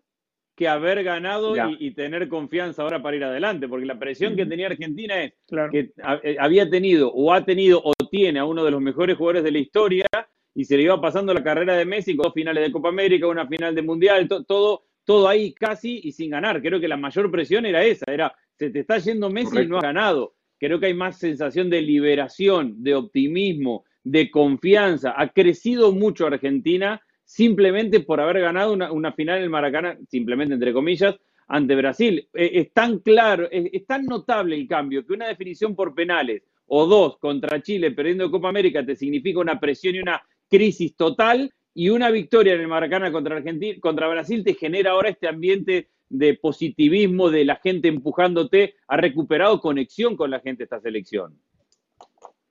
que 0.57 0.69
haber 0.69 1.03
ganado 1.03 1.55
y, 1.79 1.91
tener 1.93 2.29
confianza 2.29 2.83
ahora 2.83 3.03
para 3.03 3.17
ir 3.17 3.25
adelante, 3.25 3.69
porque 3.69 3.87
la 3.87 3.99
presión 3.99 4.37
que 4.37 4.47
tenía 4.47 4.69
Argentina 4.69 5.23
es 5.23 5.35
que 5.71 5.93
eh, 6.23 6.37
había 6.39 6.71
tenido 6.71 7.13
o 7.13 7.33
ha 7.33 7.45
tenido 7.45 7.81
o 7.85 7.93
tiene 8.11 8.39
a 8.39 8.45
uno 8.45 8.65
de 8.65 8.71
los 8.71 8.81
mejores 8.81 9.17
jugadores 9.17 9.43
de 9.43 9.51
la 9.51 9.59
historia 9.59 10.07
y 10.55 10.65
se 10.65 10.77
le 10.77 10.85
iba 10.85 11.01
pasando 11.01 11.35
la 11.35 11.43
carrera 11.43 11.77
de 11.77 11.85
Messi 11.85 12.15
con 12.15 12.25
dos 12.25 12.35
finales 12.35 12.65
de 12.65 12.73
Copa 12.73 12.89
América, 12.89 13.27
una 13.27 13.49
final 13.49 13.75
de 13.75 13.83
Mundial, 13.83 14.29
todo, 14.47 14.85
todo 15.05 15.29
ahí 15.29 15.53
casi 15.53 16.01
y 16.05 16.13
sin 16.13 16.31
ganar. 16.31 16.63
Creo 16.63 16.79
que 16.79 16.89
la 16.89 16.97
mayor 16.97 17.31
presión 17.31 17.67
era 17.67 17.85
esa, 17.85 18.05
era 18.13 18.35
se 18.57 18.71
te 18.71 18.81
está 18.81 18.99
yendo 18.99 19.31
Messi 19.31 19.59
y 19.59 19.67
no 19.67 19.79
ha 19.79 19.83
ganado. 19.83 20.37
Creo 20.61 20.79
que 20.79 20.87
hay 20.87 20.95
más 20.95 21.19
sensación 21.19 21.69
de 21.69 21.83
liberación, 21.83 22.83
de 22.83 22.95
optimismo, 22.95 23.85
de 24.05 24.31
confianza. 24.31 25.15
Ha 25.17 25.31
crecido 25.31 25.93
mucho 25.93 26.27
Argentina 26.27 27.03
simplemente 27.35 27.99
por 27.99 28.21
haber 28.21 28.41
ganado 28.41 28.73
una, 28.73 29.13
final 29.13 29.39
en 29.39 29.43
el 29.43 29.51
Maracaná, 29.51 29.99
simplemente 30.09 30.55
entre 30.55 30.73
comillas, 30.73 31.17
ante 31.49 31.75
Brasil. 31.75 32.29
Eh, 32.33 32.51
es 32.55 32.73
tan 32.73 33.01
claro, 33.01 33.49
es, 33.51 33.85
tan 33.87 34.07
notable 34.07 34.55
el 34.55 34.69
cambio 34.69 35.05
que 35.05 35.15
una 35.15 35.27
definición 35.27 35.75
por 35.75 35.97
penales 35.97 36.45
o 36.67 36.87
dos 36.87 37.19
contra 37.19 37.61
Chile 37.61 37.91
perdiendo 37.91 38.31
Copa 38.31 38.51
América 38.51 38.87
te 38.87 38.95
significa 38.95 39.41
una 39.41 39.59
presión 39.59 39.97
y 39.97 39.99
una 39.99 40.23
crisis 40.49 40.95
total 40.95 41.53
y 41.75 41.89
una 41.89 42.09
victoria 42.13 42.55
en 42.55 42.61
el 42.61 42.69
Maracaná 42.69 43.11
contra, 43.11 43.37
Argentina, 43.37 43.81
contra 43.81 44.07
Brasil 44.07 44.45
te 44.45 44.55
genera 44.55 44.93
ahora 44.93 45.09
este 45.09 45.27
ambiente 45.27 45.89
de 46.09 46.35
positivismo, 46.35 47.31
de 47.31 47.45
la 47.45 47.57
gente 47.57 47.89
empujándote, 47.89 48.77
ha 48.87 48.97
recuperado 48.97 49.61
conexión 49.61 50.17
con 50.17 50.31
la 50.31 50.39
gente 50.39 50.63
esta 50.63 50.81
selección. 50.81 51.37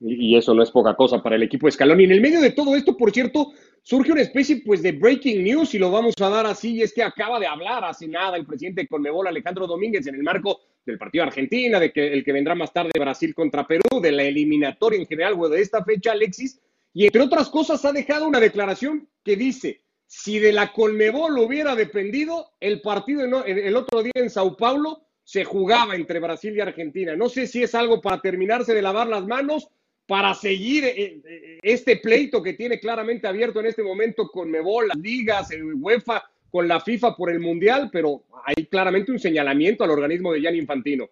Y, 0.06 0.36
eso 0.36 0.54
no 0.54 0.62
es 0.62 0.72
poca 0.72 0.96
cosa 0.96 1.24
para 1.24 1.38
el 1.38 1.44
equipo 1.44 1.68
de 1.68 1.72
Scaloni. 1.72 2.04
En 2.04 2.12
el 2.12 2.20
medio 2.20 2.42
de 2.42 2.52
todo 2.52 2.75
esto, 2.75 2.98
por 2.98 3.12
cierto, 3.12 3.54
surge 3.84 4.12
una 4.12 4.22
especie 4.22 4.63
pues 4.66 4.82
de 4.82 4.94
breaking 4.94 5.44
news 5.44 5.74
y 5.75 5.78
lo 5.78 5.92
vamos 5.92 6.16
a 6.20 6.30
dar 6.30 6.46
así, 6.46 6.75
y 6.75 6.82
es 6.82 6.94
que 6.94 7.04
acaba 7.04 7.40
de 7.40 7.48
hablar 7.48 7.84
hace 7.84 8.08
nada 8.08 8.38
el 8.38 8.46
presidente 8.46 8.82
de 8.82 8.88
Conmebol, 8.88 9.28
Alejandro 9.28 9.68
Domínguez, 9.68 10.08
en 10.08 10.16
el 10.16 10.24
marco 10.24 10.62
del 10.86 10.98
partido 10.98 11.25
Argentina, 11.25 11.80
de 11.80 11.92
que 11.92 12.13
el 12.13 12.24
que 12.24 12.34
vendrá 12.34 12.56
más 12.56 12.74
tarde 12.74 12.92
Brasil 12.98 13.36
contra 13.36 13.68
Perú, 13.68 14.02
de 14.02 14.12
la 14.12 14.24
eliminatoria 14.24 15.00
en 15.00 15.06
general 15.06 15.36
o 15.38 15.50
de 15.50 15.62
esta 15.62 15.84
fecha, 15.84 16.13
Alexis, 16.13 16.60
y 16.94 17.06
entre 17.06 17.22
otras 17.22 17.50
cosas 17.50 17.84
ha 17.86 17.92
dejado 17.92 18.28
una 18.28 18.40
declaración 18.40 19.10
que 19.24 19.36
dice, 19.36 19.82
si 20.06 20.40
de 20.40 20.54
la 20.54 20.72
Colmebol 20.72 21.38
hubiera 21.40 21.75
dependido, 21.75 22.52
el 22.60 22.82
partido 22.82 23.44
el 23.46 23.75
otro 23.75 24.04
día 24.04 24.12
en 24.16 24.30
Sao 24.30 24.56
Paulo 24.56 25.08
se 25.24 25.44
jugaba 25.44 25.96
entre 25.96 26.20
Brasil 26.20 26.56
y 26.56 26.62
Argentina. 26.62 27.16
No 27.16 27.30
sé 27.30 27.48
si 27.48 27.63
es 27.63 27.74
algo 27.74 28.02
para 28.02 28.22
terminarse 28.22 28.74
de 28.74 28.82
lavar 28.82 29.08
las 29.08 29.25
manos, 29.25 29.70
para 30.13 30.36
seguir 30.36 30.86
eh, 30.86 31.22
eh, 31.25 31.60
este 31.63 31.98
pleito 31.98 32.43
que 32.43 32.53
tiene 32.53 32.79
claramente 32.79 33.25
abierto 33.25 33.60
en 33.62 33.65
este 33.65 33.82
momento 33.82 34.27
con 34.27 34.48
Mebol, 34.51 34.89
las 34.89 34.98
ligas, 34.98 35.50
el 35.50 35.74
UEFA, 35.74 36.24
con 36.51 36.67
la 36.67 36.79
FIFA 36.79 37.15
por 37.15 37.32
el 37.32 37.39
Mundial, 37.39 37.89
pero 37.91 38.22
hay 38.46 38.67
claramente 38.67 39.12
un 39.12 39.17
señalamiento 39.17 39.84
al 39.84 39.89
organismo 39.89 40.32
de 40.32 40.41
Gianni 40.41 40.60
Infantino. 40.60 41.10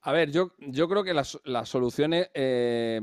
A 0.00 0.10
ver, 0.10 0.32
yo, 0.32 0.50
yo 0.58 0.88
creo 0.88 1.04
que 1.04 1.14
las, 1.14 1.38
soluciones 1.62 2.28
eh, 2.34 3.00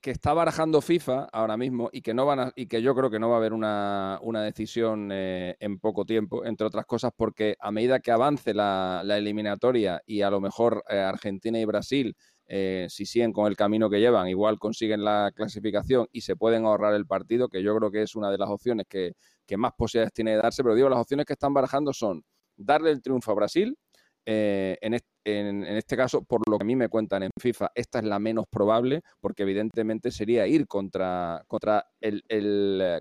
que 0.00 0.12
está 0.12 0.32
barajando 0.32 0.80
FIFA 0.80 1.24
ahora 1.32 1.56
mismo 1.56 1.90
y 1.92 2.02
que 2.02 2.14
no 2.14 2.24
van 2.24 2.52
y 2.54 2.66
que 2.66 2.80
yo 2.80 2.94
creo 2.94 3.10
que 3.10 3.18
no 3.18 3.30
va 3.30 3.34
a 3.34 3.38
haber 3.38 3.52
una, 3.52 4.20
decisión 4.44 5.10
eh, 5.10 5.56
en 5.58 5.80
poco 5.80 6.04
tiempo, 6.04 6.44
entre 6.44 6.68
otras 6.68 6.86
cosas 6.86 7.10
porque 7.16 7.56
a 7.58 7.72
medida 7.72 7.98
que 7.98 8.12
avance 8.12 8.54
la, 8.54 9.02
eliminatoria 9.04 10.00
y 10.06 10.22
a 10.22 10.30
lo 10.30 10.40
mejor 10.40 10.84
Argentina 10.86 11.58
y 11.58 11.64
Brasil 11.64 12.16
eh, 12.48 12.86
si 12.88 13.06
siguen 13.06 13.32
con 13.32 13.46
el 13.46 13.56
camino 13.56 13.90
que 13.90 13.98
llevan, 13.98 14.28
igual 14.28 14.58
consiguen 14.58 15.04
la 15.04 15.32
clasificación 15.34 16.06
y 16.12 16.20
se 16.20 16.36
pueden 16.36 16.64
ahorrar 16.64 16.94
el 16.94 17.06
partido, 17.06 17.48
que 17.48 17.62
yo 17.62 17.76
creo 17.76 17.90
que 17.90 18.02
es 18.02 18.14
una 18.14 18.30
de 18.30 18.38
las 18.38 18.48
opciones 18.48 18.86
que, 18.88 19.14
que 19.46 19.56
más 19.56 19.72
posibilidades 19.76 20.12
tiene 20.12 20.32
de 20.32 20.38
darse, 20.38 20.62
pero 20.62 20.74
digo, 20.74 20.88
las 20.88 21.00
opciones 21.00 21.26
que 21.26 21.32
están 21.32 21.52
barajando 21.54 21.92
son 21.92 22.24
darle 22.56 22.90
el 22.90 23.02
triunfo 23.02 23.32
a 23.32 23.34
Brasil, 23.34 23.76
eh, 24.24 24.76
en, 24.80 24.94
este, 24.94 25.08
caso, 25.96 26.22
por 26.22 26.40
lo 26.48 26.58
que 26.58 26.62
a 26.62 26.66
mí 26.66 26.76
me 26.76 26.88
cuentan 26.88 27.24
en 27.24 27.30
FIFA, 27.40 27.72
esta 27.74 27.98
es 27.98 28.04
la 28.04 28.18
menos 28.18 28.46
probable, 28.48 29.02
porque 29.20 29.42
evidentemente 29.42 30.10
sería 30.10 30.46
ir 30.46 30.68
contra, 30.68 31.42
contra 31.48 31.86
el, 32.00 32.22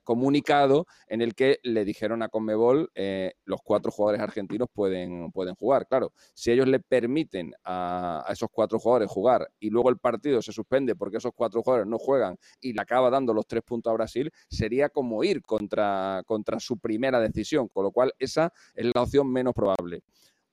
comunicado 0.04 0.88
en 1.08 1.22
el 1.22 1.36
que 1.36 1.60
le 1.64 1.86
dijeron 1.86 2.24
a 2.24 2.30
Conmebol 2.30 2.90
eh, 2.96 3.34
los 3.46 3.62
cuatro 3.64 3.92
jugadores 3.92 4.22
argentinos 4.22 4.68
pueden, 4.74 5.32
pueden 5.32 5.56
jugar. 5.56 5.88
Claro, 5.88 6.14
si 6.34 6.52
ellos 6.52 6.68
le 6.68 6.80
permiten 6.80 7.54
a, 7.64 8.26
esos 8.30 8.50
cuatro 8.52 8.80
jugadores 8.80 9.10
jugar 9.10 9.50
y 9.60 9.70
luego 9.70 9.90
el 9.90 9.98
partido 9.98 10.42
se 10.42 10.52
suspende 10.52 10.96
porque 10.96 11.18
esos 11.18 11.32
cuatro 11.36 11.62
jugadores 11.62 11.88
no 11.88 12.00
juegan 12.00 12.38
y 12.60 12.74
le 12.74 12.82
acaba 12.82 13.10
dando 13.10 13.34
los 13.34 13.46
tres 13.46 13.64
puntos 13.64 13.92
a 13.92 13.94
Brasil, 13.94 14.32
sería 14.50 14.90
como 14.90 15.24
ir 15.24 15.42
contra, 15.42 16.24
contra 16.26 16.60
su 16.60 16.80
primera 16.80 17.20
decisión, 17.20 17.68
con 17.68 17.84
lo 17.84 17.92
cual 17.92 18.14
esa 18.18 18.52
es 18.74 18.86
la 18.94 19.04
opción 19.04 19.32
menos 19.32 19.54
probable. 19.54 20.02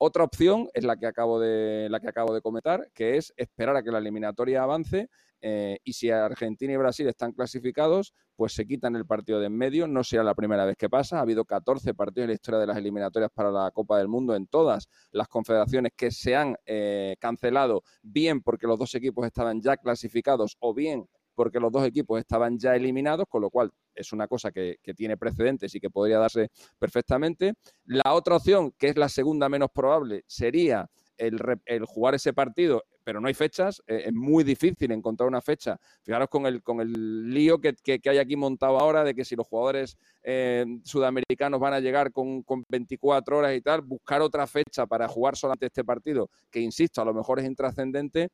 Otra 0.04 0.25
opción 0.25 0.68
es 0.75 0.82
la 0.82 0.97
que 0.97 1.06
acabo 1.06 1.38
de, 1.38 1.87
la 1.88 2.00
que 2.00 2.09
acabo 2.09 2.35
de 2.35 2.40
comentar, 2.40 2.90
que 2.92 3.18
es 3.18 3.32
esperar 3.37 3.76
a 3.76 3.85
que 3.85 3.92
la 3.92 3.99
eliminatoria 3.99 4.64
avance 4.64 5.09
eh, 5.40 5.78
y 5.85 5.92
si 5.92 6.11
Argentina 6.11 6.73
y 6.73 6.76
Brasil 6.76 7.06
están 7.06 7.30
clasificados, 7.30 8.12
pues 8.35 8.52
se 8.52 8.66
quitan 8.66 8.97
el 8.97 9.06
partido 9.06 9.38
de 9.38 9.47
en 9.47 9.56
medio. 9.56 9.87
No 9.87 10.02
será 10.02 10.25
la 10.25 10.35
primera 10.35 10.64
vez 10.64 10.76
que 10.76 10.90
pasa. 10.90 11.18
Ha 11.18 11.21
habido 11.21 11.44
14 11.44 11.94
partidos 11.94 12.25
en 12.25 12.30
la 12.30 12.35
historia 12.35 12.59
de 12.59 12.66
las 12.66 12.78
eliminatorias 12.78 13.30
para 13.32 13.52
la 13.52 13.71
Copa 13.71 13.97
del 13.97 14.09
Mundo 14.09 14.35
en 14.35 14.49
todas 14.49 14.88
las 15.12 15.28
confederaciones 15.28 15.92
que 15.97 16.11
se 16.11 16.35
han 16.35 16.56
eh, 16.66 17.14
cancelado, 17.21 17.85
bien 18.02 18.42
porque 18.42 18.66
los 18.66 18.80
dos 18.80 18.92
equipos 18.97 19.25
estaban 19.25 19.62
ya 19.62 19.76
clasificados 19.76 20.56
o 20.59 20.75
bien 20.75 21.06
porque 21.35 21.61
los 21.61 21.73
dos 21.73 21.87
equipos 21.87 22.19
estaban 22.19 22.59
ya 22.59 22.75
eliminados, 22.75 23.27
con 23.29 23.43
lo 23.43 23.51
cual 23.51 23.71
es 23.95 24.12
una 24.12 24.27
cosa 24.29 24.51
que, 24.51 24.79
tiene 24.97 25.17
precedentes 25.17 25.75
y 25.75 25.81
que 25.81 25.91
podría 25.91 26.19
darse 26.19 26.51
perfectamente. 26.79 27.55
La 27.87 28.15
otra 28.15 28.37
opción, 28.37 28.73
que 28.73 28.89
es 28.89 28.97
la 28.97 29.09
segunda 29.09 29.49
menos 29.49 29.71
probable, 29.71 30.25
sería 30.27 30.89
el, 31.17 31.39
jugar 31.87 32.15
ese 32.15 32.33
partido, 32.33 32.85
pero 33.05 33.21
no 33.21 33.29
hay 33.29 33.35
fechas, 33.35 33.83
eh, 33.87 34.05
es 34.07 34.12
muy 34.12 34.45
difícil 34.45 34.91
encontrar 34.93 35.29
una 35.29 35.41
fecha. 35.41 35.79
Fijaros 36.03 36.29
con 36.29 36.47
el, 36.47 36.62
con 36.62 36.81
el 36.81 37.31
lío 37.33 37.61
que, 37.61 37.75
hay 37.87 38.19
aquí 38.19 38.37
montado 38.37 38.79
ahora 38.79 39.05
de 39.05 39.15
que 39.15 39.25
si 39.25 39.37
los 39.37 39.47
jugadores 39.47 39.97
eh, 40.23 40.65
sudamericanos 40.85 41.61
van 41.61 41.75
a 41.75 41.81
llegar 41.81 42.12
con, 42.12 42.43
con, 42.43 42.65
24 42.69 43.39
horas 43.39 43.55
y 43.55 43.61
tal, 43.61 43.83
buscar 43.83 44.21
otra 44.23 44.47
fecha 44.47 44.87
para 44.87 45.09
jugar 45.09 45.37
solamente 45.37 45.67
este 45.67 45.85
partido, 45.85 46.31
que 46.51 46.61
insisto, 46.61 47.01
a 47.01 47.05
lo 47.05 47.15
mejor 47.15 47.41
es 47.41 47.47
intrascendente, 47.47 48.31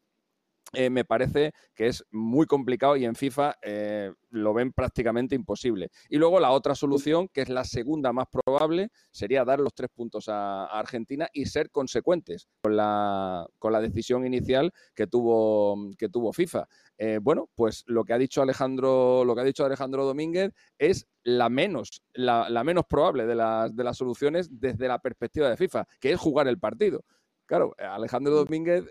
eh, 0.74 0.90
me 0.90 1.04
parece 1.04 1.52
que 1.74 1.86
es 1.86 2.04
muy 2.10 2.46
complicado 2.46 2.96
y 2.96 3.06
en 3.06 3.14
FIFA 3.14 3.56
eh, 3.62 4.12
lo 4.30 4.52
ven 4.52 4.72
prácticamente 4.72 5.34
imposible. 5.34 5.90
Y 6.10 6.18
luego 6.18 6.40
la 6.40 6.50
otra 6.50 6.74
solución, 6.74 7.28
que 7.28 7.40
es 7.40 7.48
la 7.48 7.64
segunda 7.64 8.12
más 8.12 8.26
probable, 8.28 8.90
sería 9.10 9.46
dar 9.46 9.60
los 9.60 9.74
tres 9.74 9.90
puntos 9.94 10.28
a, 10.28 10.66
Argentina 10.66 11.28
y 11.32 11.46
ser 11.46 11.70
consecuentes 11.70 12.48
con 12.60 12.76
la, 12.76 13.46
con 13.58 13.72
la 13.72 13.80
decisión 13.80 14.26
inicial 14.26 14.72
que 14.94 15.06
tuvo, 15.06 15.90
que 15.96 16.10
tuvo 16.10 16.34
FIFA. 16.34 16.68
Eh, 16.98 17.18
bueno, 17.22 17.48
pues 17.54 17.84
lo 17.86 18.04
que 18.04 18.12
ha 18.12 18.18
dicho 18.18 18.42
Alejandro, 18.42 19.24
lo 19.24 19.34
que 19.34 19.40
ha 19.40 19.44
dicho 19.44 19.64
Alejandro 19.64 20.04
Domínguez 20.04 20.52
es 20.78 21.08
la 21.22 21.48
menos, 21.48 22.02
la, 22.12 22.50
la 22.50 22.62
menos 22.62 22.84
probable 22.86 23.24
de 23.24 23.34
las, 23.34 23.74
de 23.74 23.84
las 23.84 23.96
soluciones 23.96 24.48
desde 24.60 24.86
la 24.86 24.98
perspectiva 24.98 25.48
de 25.48 25.56
FIFA, 25.56 25.86
que 25.98 26.12
es 26.12 26.20
jugar 26.20 26.46
el 26.46 26.58
partido. 26.58 27.04
Claro, 27.46 27.74
Alejandro 27.78 28.34
Domínguez 28.34 28.84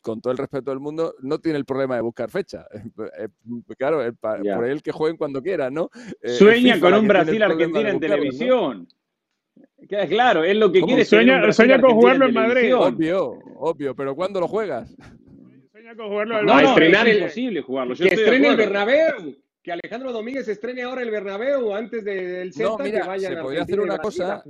con 0.00 0.20
todo 0.20 0.32
el 0.32 0.38
respeto 0.38 0.70
del 0.70 0.80
mundo, 0.80 1.14
no 1.20 1.38
tiene 1.38 1.58
el 1.58 1.64
problema 1.64 1.96
de 1.96 2.02
buscar 2.02 2.30
fecha. 2.30 2.66
Eh, 3.18 3.28
claro, 3.76 4.02
por 4.20 4.64
él 4.64 4.82
que 4.82 4.92
jueguen 4.92 5.16
cuando 5.16 5.42
quieran, 5.42 5.74
¿no? 5.74 5.90
Eh, 6.20 6.30
sueña 6.30 6.78
con 6.78 6.94
un 6.94 7.08
Brasil-Argentina 7.08 7.90
en 7.90 8.00
televisión. 8.00 8.88
Queda 9.88 10.06
claro, 10.06 10.44
es 10.44 10.56
lo 10.56 10.70
que 10.70 10.82
quiere. 10.82 11.04
Sueña, 11.04 11.52
sueña 11.52 11.80
con 11.80 11.94
jugarlo 11.94 12.26
en, 12.26 12.34
Madrid. 12.34 12.74
Obvio, 12.76 13.38
obvio, 13.56 13.94
pero 13.94 14.14
¿cuándo 14.14 14.40
lo 14.40 14.48
juegas? 14.48 14.94
Sueña 15.72 15.96
con 15.96 16.08
jugarlo 16.08 16.40
en 16.40 16.46
no, 16.46 16.60
estrenar 16.60 17.08
es 17.08 17.16
imposible 17.16 17.62
jugarlo. 17.62 17.94
que 17.94 18.08
estrene 18.08 18.48
el 18.48 18.56
Bernabéu. 18.56 19.36
Que 19.62 19.72
Alejandro 19.72 20.12
Domínguez 20.12 20.48
estrene 20.48 20.82
ahora 20.82 21.02
el 21.02 21.10
Bernabéu 21.10 21.74
antes 21.74 22.04
del 22.04 22.52
Celta 22.52 22.70
no, 22.70 22.78
mira, 22.78 23.00
que 23.02 23.08
vayan 23.08 23.34
se 23.34 23.40
podría 23.40 23.62
hacer 23.62 23.80
una 23.80 23.98
cosa. 23.98 24.42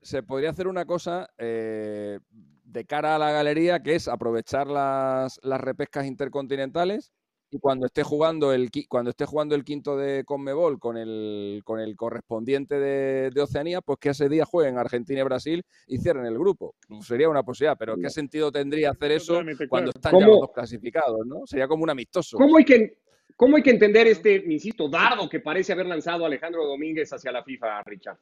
Se 0.00 0.22
podría 0.22 0.50
hacer 0.50 0.68
una 0.68 0.84
cosa 0.84 1.28
eh, 1.36 2.20
de 2.66 2.84
cara 2.84 3.16
a 3.16 3.18
la 3.18 3.32
galería, 3.32 3.82
que 3.82 3.94
es 3.94 4.08
aprovechar 4.08 4.66
las, 4.66 5.38
las 5.42 5.60
repescas 5.60 6.06
intercontinentales 6.06 7.12
y 7.50 7.58
cuando 7.58 7.86
esté 7.86 8.02
jugando 8.02 8.52
el 8.52 8.70
cuando 8.88 9.10
esté 9.10 9.24
jugando 9.24 9.54
el 9.54 9.64
quinto 9.64 9.96
de 9.96 10.24
Conmebol 10.24 10.78
con 10.78 10.96
el 10.96 11.62
con 11.64 11.80
el 11.80 11.94
correspondiente 11.96 12.78
de, 12.78 13.40
Oceanía, 13.40 13.80
pues 13.80 13.98
que 14.00 14.10
ese 14.10 14.28
día 14.28 14.44
jueguen 14.44 14.78
Argentina 14.78 15.20
y 15.20 15.24
Brasil 15.24 15.62
y 15.86 15.98
cierren 15.98 16.26
el 16.26 16.38
grupo. 16.38 16.74
Sería 17.02 17.28
una 17.28 17.44
posibilidad, 17.44 17.76
pero 17.78 17.96
¿qué 17.96 18.10
sentido 18.10 18.50
tendría 18.50 18.90
hacer 18.90 19.12
eso 19.12 19.40
cuando 19.68 19.90
están 19.94 20.18
ya 20.18 20.26
los 20.26 20.40
dos 20.40 20.52
clasificados, 20.52 21.24
no? 21.26 21.46
Sería 21.46 21.68
como 21.68 21.84
un 21.84 21.90
amistoso. 21.90 22.36
¿Cómo 22.36 22.56
hay 22.56 22.64
que 22.64 22.98
cómo 23.36 23.56
hay 23.56 23.62
que 23.62 23.70
entender 23.70 24.06
este, 24.08 24.42
insisto, 24.48 24.88
dardo 24.88 25.28
que 25.28 25.40
parece 25.40 25.72
haber 25.72 25.86
lanzado 25.86 26.26
Alejandro 26.26 26.64
Domínguez 26.66 27.12
hacia 27.12 27.30
la 27.30 27.44
FIFA, 27.44 27.82
Richard? 27.84 28.18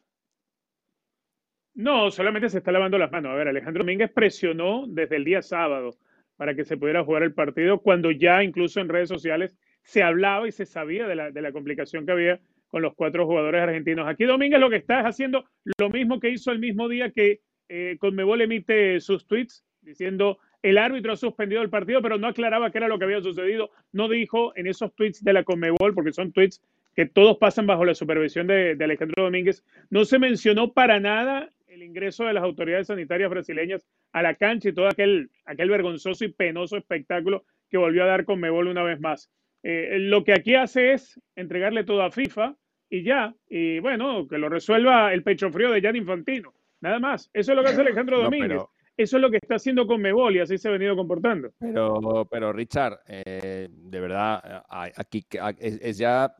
No, 1.75 2.11
solamente 2.11 2.49
se 2.49 2.59
está 2.59 2.71
lavando 2.71 2.99
las 2.99 3.11
manos. 3.11 3.33
A 3.33 3.35
ver, 3.35 3.49
Alejandro 3.49 3.83
Domínguez 3.83 4.11
presionó 4.13 4.85
desde 4.87 5.17
el 5.17 5.25
día 5.25 5.43
sábado 5.43 5.97
para 6.37 6.55
que 6.55 6.65
se 6.65 6.77
pudiera 6.77 7.05
jugar 7.05 7.23
el 7.23 7.35
partido, 7.35 7.81
cuando 7.81 8.11
ya 8.11 8.43
incluso 8.43 8.81
en 8.81 8.89
redes 8.89 9.09
sociales 9.09 9.57
se 9.83 10.03
hablaba 10.03 10.49
y 10.49 10.53
se 10.53 10.67
sabía 10.67 11.07
de 11.07 11.15
la, 11.15 11.31
de 11.31 11.43
la 11.43 11.53
complicación 11.53 12.07
que 12.07 12.13
había 12.13 12.41
con 12.69 12.83
los 12.83 12.95
cuatro 12.95 13.27
jugadores 13.27 13.63
argentinos. 13.63 14.09
Aquí 14.09 14.25
Domínguez 14.25 14.61
lo 14.61 14.71
que 14.71 14.77
está 14.77 15.01
es 15.01 15.07
haciendo 15.07 15.45
lo 15.79 15.91
mismo 15.91 16.19
que 16.19 16.31
hizo 16.31 16.51
el 16.51 16.59
mismo 16.59 16.89
día 16.89 17.11
que 17.11 17.41
eh, 17.69 17.97
Conmebol 18.01 18.41
emite 18.41 19.01
sus 19.01 19.27
tweets 19.27 19.65
diciendo 19.81 20.39
el 20.63 20.79
árbitro 20.79 21.13
ha 21.13 21.17
suspendido 21.17 21.61
el 21.61 21.71
partido, 21.71 22.01
pero 22.01 22.19
no 22.19 22.27
aclaraba 22.27 22.71
qué 22.71 22.79
era 22.79 22.89
lo 22.89 22.99
que 22.99 23.05
había 23.05 23.21
sucedido. 23.21 23.71
No 23.93 24.09
dijo 24.09 24.57
en 24.57 24.67
esos 24.67 24.95
tweets 24.95 25.23
de 25.23 25.35
la 25.35 25.45
Conmebol, 25.45 25.93
porque 25.95 26.13
son 26.13 26.33
tweets 26.33 26.63
que 26.97 27.05
todos 27.05 27.37
pasan 27.37 27.67
bajo 27.67 27.85
la 27.85 27.95
supervisión 27.95 28.47
de, 28.47 28.75
de 28.75 28.85
Alejandro 28.85 29.25
Domínguez, 29.25 29.63
no 29.91 30.05
se 30.05 30.19
mencionó 30.19 30.73
para 30.73 31.01
nada 31.01 31.51
el 31.75 31.83
ingreso 31.83 32.25
de 32.25 32.33
las 32.33 32.45
autoridades 32.45 32.87
sanitarias 32.87 33.29
brasileñas 33.29 33.87
a 34.13 34.23
la 34.23 34.35
cancha 34.35 34.69
y 34.69 34.73
todo 34.73 34.87
aquel, 34.87 35.31
aquel 35.45 35.69
vergonzoso 35.69 36.25
y 36.25 36.29
penoso 36.33 36.77
espectáculo 36.77 37.45
que 37.69 37.79
volvió 37.79 38.05
a 38.05 38.07
dar 38.07 38.25
con 38.25 38.41
Mebol 38.41 38.69
una 38.69 38.85
vez 38.85 39.01
más. 39.01 39.31
Eh, 39.63 39.97
lo 39.99 40.25
que 40.25 40.35
aquí 40.35 40.55
hace 40.55 40.93
es 40.93 41.21
entregarle 41.35 41.85
todo 41.85 42.03
a 42.03 42.11
FIFA 42.11 42.55
y 42.91 43.03
ya, 43.03 43.35
y 43.49 43.81
bueno, 43.81 44.29
que 44.29 44.39
lo 44.39 44.49
resuelva 44.49 45.13
el 45.13 45.25
pecho 45.25 45.51
frío 45.51 45.71
de 45.73 45.83
Jan 45.83 45.97
Infantino. 45.97 46.55
Nada 46.81 47.01
más. 47.01 47.31
Eso 47.33 47.53
es 47.53 47.57
lo 47.57 47.65
que 47.65 47.71
hace 47.71 47.81
Alejandro 47.81 48.23
Domínguez. 48.23 48.63
Eso 48.97 49.17
es 49.17 49.23
lo 49.23 49.31
que 49.31 49.39
está 49.39 49.57
haciendo 49.57 49.89
Conmebol 49.89 50.37
y 50.37 50.39
así 50.39 50.57
se 50.57 50.69
ha 50.69 50.71
venido 50.71 50.95
comportando. 50.95 51.51
Pero, 51.59 52.29
pero 52.31 52.53
Richard, 52.53 53.01
eh, 53.09 53.69
de 53.69 54.01
verdad, 54.01 54.65
aquí 54.69 55.27
es, 55.59 55.99
ya, 55.99 56.33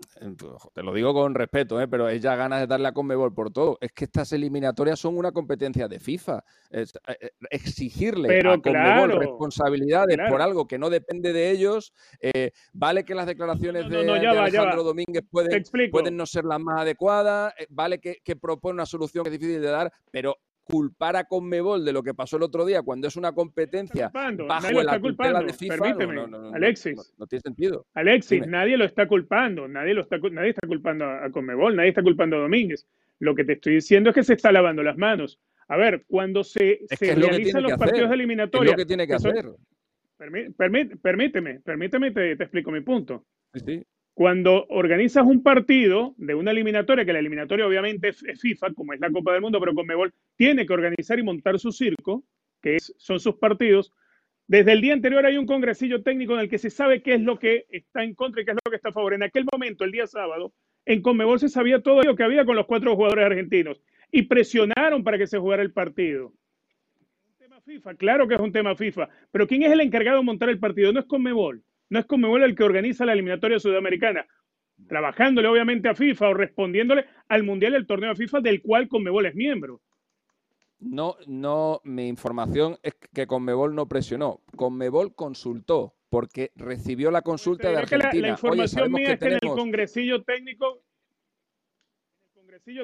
te 0.73 0.83
lo 0.83 0.95
digo 0.95 1.13
con 1.13 1.35
respeto, 1.35 1.81
eh, 1.81 1.89
pero 1.89 2.09
es 2.09 2.23
ya 2.23 2.37
ganas 2.37 2.61
de 2.61 2.69
darle 2.69 2.87
a 2.87 2.93
Conmebol 2.93 3.35
por 3.35 3.51
todo. 3.51 3.77
Es 3.81 3.91
que 3.93 4.05
estas 4.05 4.33
eliminatorias 4.33 5.01
son 5.01 5.19
una 5.19 5.33
competencia 5.33 5.89
de 5.89 5.99
FIFA. 5.99 6.45
Eh, 6.71 6.85
exigirle 7.51 8.39
a 8.39 8.59
Conmebol 8.59 9.19
responsabilidades 9.19 10.17
por 10.29 10.41
algo 10.41 10.69
que 10.69 10.79
no 10.79 10.91
depende 10.91 11.33
de 11.33 11.51
ellos. 11.51 11.93
vale 12.73 13.05
que 13.05 13.17
las 13.17 13.27
declaraciones 13.27 13.89
de, 13.89 14.09
Alejandro 14.09 14.85
Domínguez 14.85 15.25
pueden, 15.29 15.65
pueden, 15.91 16.17
no 16.17 16.25
ser 16.25 16.45
las 16.45 16.61
más 16.61 16.83
adecuadas, 16.83 17.53
vale 17.69 17.99
que, 17.99 18.19
que 18.23 18.37
propone 18.37 18.75
una 18.75 18.87
solución 18.87 19.25
que 19.25 19.31
es 19.31 19.41
difícil 19.41 19.61
de 19.61 19.69
dar, 19.69 19.93
pero 20.13 20.37
culpar 20.65 21.15
a 21.17 21.25
Conmebol 21.25 21.85
de 21.85 21.93
lo 21.93 22.03
que 22.03 22.15
pasó 22.15 22.39
el 22.39 22.43
otro 22.43 22.65
día 22.65 22.83
cuando 22.83 23.07
es 23.07 23.17
una 23.17 23.33
competencia 23.33 24.11
bajo 24.13 24.83
la 24.83 24.99
tutela 24.99 25.43
de 25.43 25.53
FIFA 25.53 25.77
Permíteme, 25.77 26.21
Alexis. 26.55 27.15
No, 27.19 27.27
tiene 27.27 27.43
sentido. 27.43 27.87
Alexis, 27.95 28.47
nadie 28.47 28.77
lo 28.77 28.85
está 28.85 29.07
culpando, 29.07 29.69
nadie 29.69 29.95
lo 29.95 30.03
está 30.03 30.19
nadie 30.19 30.51
está 30.51 30.67
culpando 30.67 31.05
a 31.05 31.31
Conmebol, 31.31 31.77
nadie 31.77 31.91
está 31.91 32.03
culpando 32.03 32.37
a 32.37 32.41
Domínguez. 32.41 32.87
Lo 33.21 33.35
que 33.35 33.45
te 33.45 33.53
estoy 33.53 33.75
diciendo 33.75 34.11
es 34.11 34.15
que 34.15 34.25
se 34.25 34.35
está 34.35 34.51
lavando 34.51 34.83
las 34.83 34.97
manos. 34.97 35.39
A 35.69 35.77
ver, 35.77 36.05
cuando 36.07 36.45
se, 36.45 36.81
se 36.91 37.15
realizan 37.15 37.63
los 37.63 37.73
partidos 37.75 38.09
de 38.09 38.15
eliminatoria, 38.15 38.71
es 38.71 38.73
lo 38.73 38.77
que 38.77 38.87
tiene 38.87 39.07
que 39.07 39.15
hacer. 39.15 39.47
permíteme, 40.57 41.61
permíteme, 41.61 42.11
te, 42.11 42.37
te 42.37 42.43
explico 42.43 42.71
mi 42.71 42.81
punto. 42.81 43.25
Sí, 43.55 43.61
sí. 43.65 43.83
Cuando 44.15 44.65
organizas 44.69 45.25
un 45.27 45.43
partido 45.43 46.15
de 46.17 46.35
una 46.35 46.53
eliminatoria, 46.53 47.05
que 47.05 47.13
la 47.13 47.19
eliminatoria 47.19 47.67
obviamente 47.67 48.09
es 48.09 48.41
FIFA, 48.41 48.73
como 48.73 48.93
es 48.93 49.01
la 49.01 49.11
Copa 49.11 49.33
del 49.33 49.43
Mundo, 49.43 49.59
pero 49.59 49.75
Conmebol 49.75 50.15
tiene 50.37 50.65
que 50.65 50.73
organizar 50.73 51.19
y 51.19 51.25
montar 51.25 51.59
su 51.59 51.73
circo, 51.73 52.25
que 52.63 52.79
son 52.79 53.19
sus 53.19 53.35
partidos, 53.37 53.93
desde 54.47 54.73
el 54.73 54.83
día 54.83 54.93
anterior 54.93 55.25
hay 55.25 55.39
un 55.39 55.47
congresillo 55.47 56.03
técnico 56.03 56.35
en 56.35 56.41
el 56.41 56.51
que 56.51 56.59
se 56.59 56.69
sabe 56.69 57.03
qué 57.03 57.15
es 57.15 57.21
lo 57.23 57.39
que 57.39 57.67
está 57.71 58.05
en 58.05 58.15
contra 58.15 58.43
y 58.43 58.45
qué 58.45 58.51
es 58.51 58.59
lo 58.63 58.71
que 58.71 58.77
está 58.77 58.91
a 58.91 58.93
favor. 58.93 59.15
En 59.15 59.23
aquel 59.23 59.47
momento, 59.51 59.85
el 59.85 59.91
día 59.91 60.07
sábado, 60.07 60.53
en 60.85 61.01
Conmebol 61.01 61.41
se 61.41 61.49
sabía 61.49 61.83
todo 61.83 62.03
lo 62.03 62.15
que 62.15 62.25
había 62.25 62.45
con 62.45 62.55
los 62.57 62.67
cuatro 62.67 62.95
jugadores 62.95 63.25
argentinos 63.25 63.81
y 64.11 64.23
presionaron 64.23 65.03
para 65.03 65.17
que 65.17 65.27
se 65.27 65.39
jugara 65.39 65.63
el 65.63 65.73
partido. 65.73 66.35
Un 67.27 67.37
tema 67.39 67.61
FIFA, 67.63 67.95
claro 67.95 68.29
que 68.29 68.35
es 68.35 68.41
un 68.41 68.53
tema 68.53 68.77
FIFA, 68.77 69.09
pero 69.33 69.47
¿quién 69.47 69.63
es 69.63 69.73
el 69.73 69.81
encargado 69.81 70.19
de 70.19 70.25
montar 70.25 70.51
el 70.51 70.59
partido? 70.59 70.93
No 70.93 71.01
es 71.01 71.07
Conmebol. 71.07 71.65
No 71.91 71.99
es 71.99 72.07
Conmebol 72.07 72.43
el 72.43 72.55
que 72.55 72.65
organiza 72.65 73.05
la 73.05 73.13
eliminatoria 73.13 73.59
sudamericana, 73.59 74.27
trabajándole 74.89 75.49
obviamente 75.49 75.89
a 75.89 75.95
FIFA 75.95 76.29
o 76.31 76.35
respondiéndole 76.35 77.07
al 77.29 77.43
Mundial 77.43 77.73
del 77.73 77.87
torneo 77.87 78.11
de 78.11 78.17
FIFA 78.17 78.41
del 78.41 78.63
cual 78.63 78.89
Conmebol 78.89 79.27
es 79.27 79.35
miembro. 79.35 79.81
No, 80.81 81.17
no, 81.27 81.81
mi 81.85 82.09
información 82.09 82.77
es 82.83 82.95
que 83.13 83.27
Conmebol 83.27 83.75
no 83.75 83.87
presionó. 83.87 84.41
Conmebol 84.57 85.15
consultó 85.15 85.95
porque 86.11 86.53
recibió 86.57 87.11
la 87.11 87.23
consulta 87.23 87.71
de 87.71 87.77
Argentina. 87.77 88.13
La, 88.13 88.21
la 88.21 88.29
información 88.29 88.93
mía 88.93 89.13
es 89.13 89.19
que 89.19 89.27
en 89.27 89.33
el 89.35 89.41
congresillo 89.41 90.23
técnico 90.25 90.83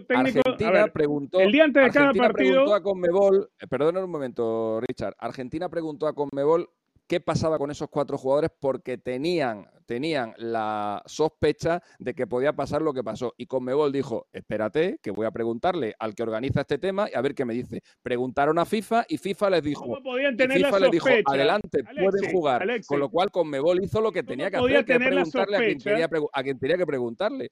Argentina 0.08 0.86
preguntó, 0.88 1.40
el 1.40 1.52
día 1.52 1.64
antes 1.64 1.84
de 1.84 1.90
cada 1.90 2.12
partido. 2.12 2.50
Preguntó 2.50 2.74
a 2.74 2.82
Conmebol, 2.82 3.50
eh, 3.58 3.66
perdona 3.66 4.04
un 4.04 4.10
momento, 4.10 4.80
Richard. 4.80 5.14
Argentina 5.18 5.68
preguntó 5.68 6.06
a 6.06 6.14
Conmebol 6.14 6.68
qué 7.10 7.18
pasaba 7.18 7.58
con 7.58 7.72
esos 7.72 7.88
cuatro 7.88 8.16
jugadores 8.16 8.52
porque 8.60 8.96
tenían, 8.96 9.66
tenían 9.84 10.32
la 10.36 11.02
sospecha 11.06 11.82
de 11.98 12.14
que 12.14 12.28
podía 12.28 12.52
pasar 12.52 12.82
lo 12.82 12.94
que 12.94 13.02
pasó. 13.02 13.34
Y 13.36 13.46
Conmebol 13.46 13.90
dijo, 13.90 14.28
espérate, 14.32 15.00
que 15.02 15.10
voy 15.10 15.26
a 15.26 15.32
preguntarle 15.32 15.92
al 15.98 16.14
que 16.14 16.22
organiza 16.22 16.60
este 16.60 16.78
tema 16.78 17.08
y 17.12 17.16
a 17.16 17.20
ver 17.20 17.34
qué 17.34 17.44
me 17.44 17.52
dice. 17.52 17.82
Preguntaron 18.00 18.60
a 18.60 18.64
FIFA 18.64 19.06
y 19.08 19.18
FIFA 19.18 19.50
les 19.50 19.62
dijo, 19.64 19.86
FIFA 19.96 20.78
les 20.78 20.90
dijo, 20.92 21.08
adelante, 21.26 21.82
pueden 21.82 22.30
jugar. 22.30 22.64
Con 22.86 23.00
lo 23.00 23.08
cual 23.08 23.32
Conmebol 23.32 23.82
hizo 23.82 24.00
lo 24.00 24.12
que 24.12 24.22
tenía 24.22 24.48
que 24.48 24.58
hacer, 24.58 24.84
que 24.84 25.00
preguntarle 25.00 25.56
a 25.56 25.60
quien, 25.60 26.08
a 26.32 26.42
quien 26.44 26.58
tenía 26.60 26.78
que 26.78 26.86
preguntarle. 26.86 27.50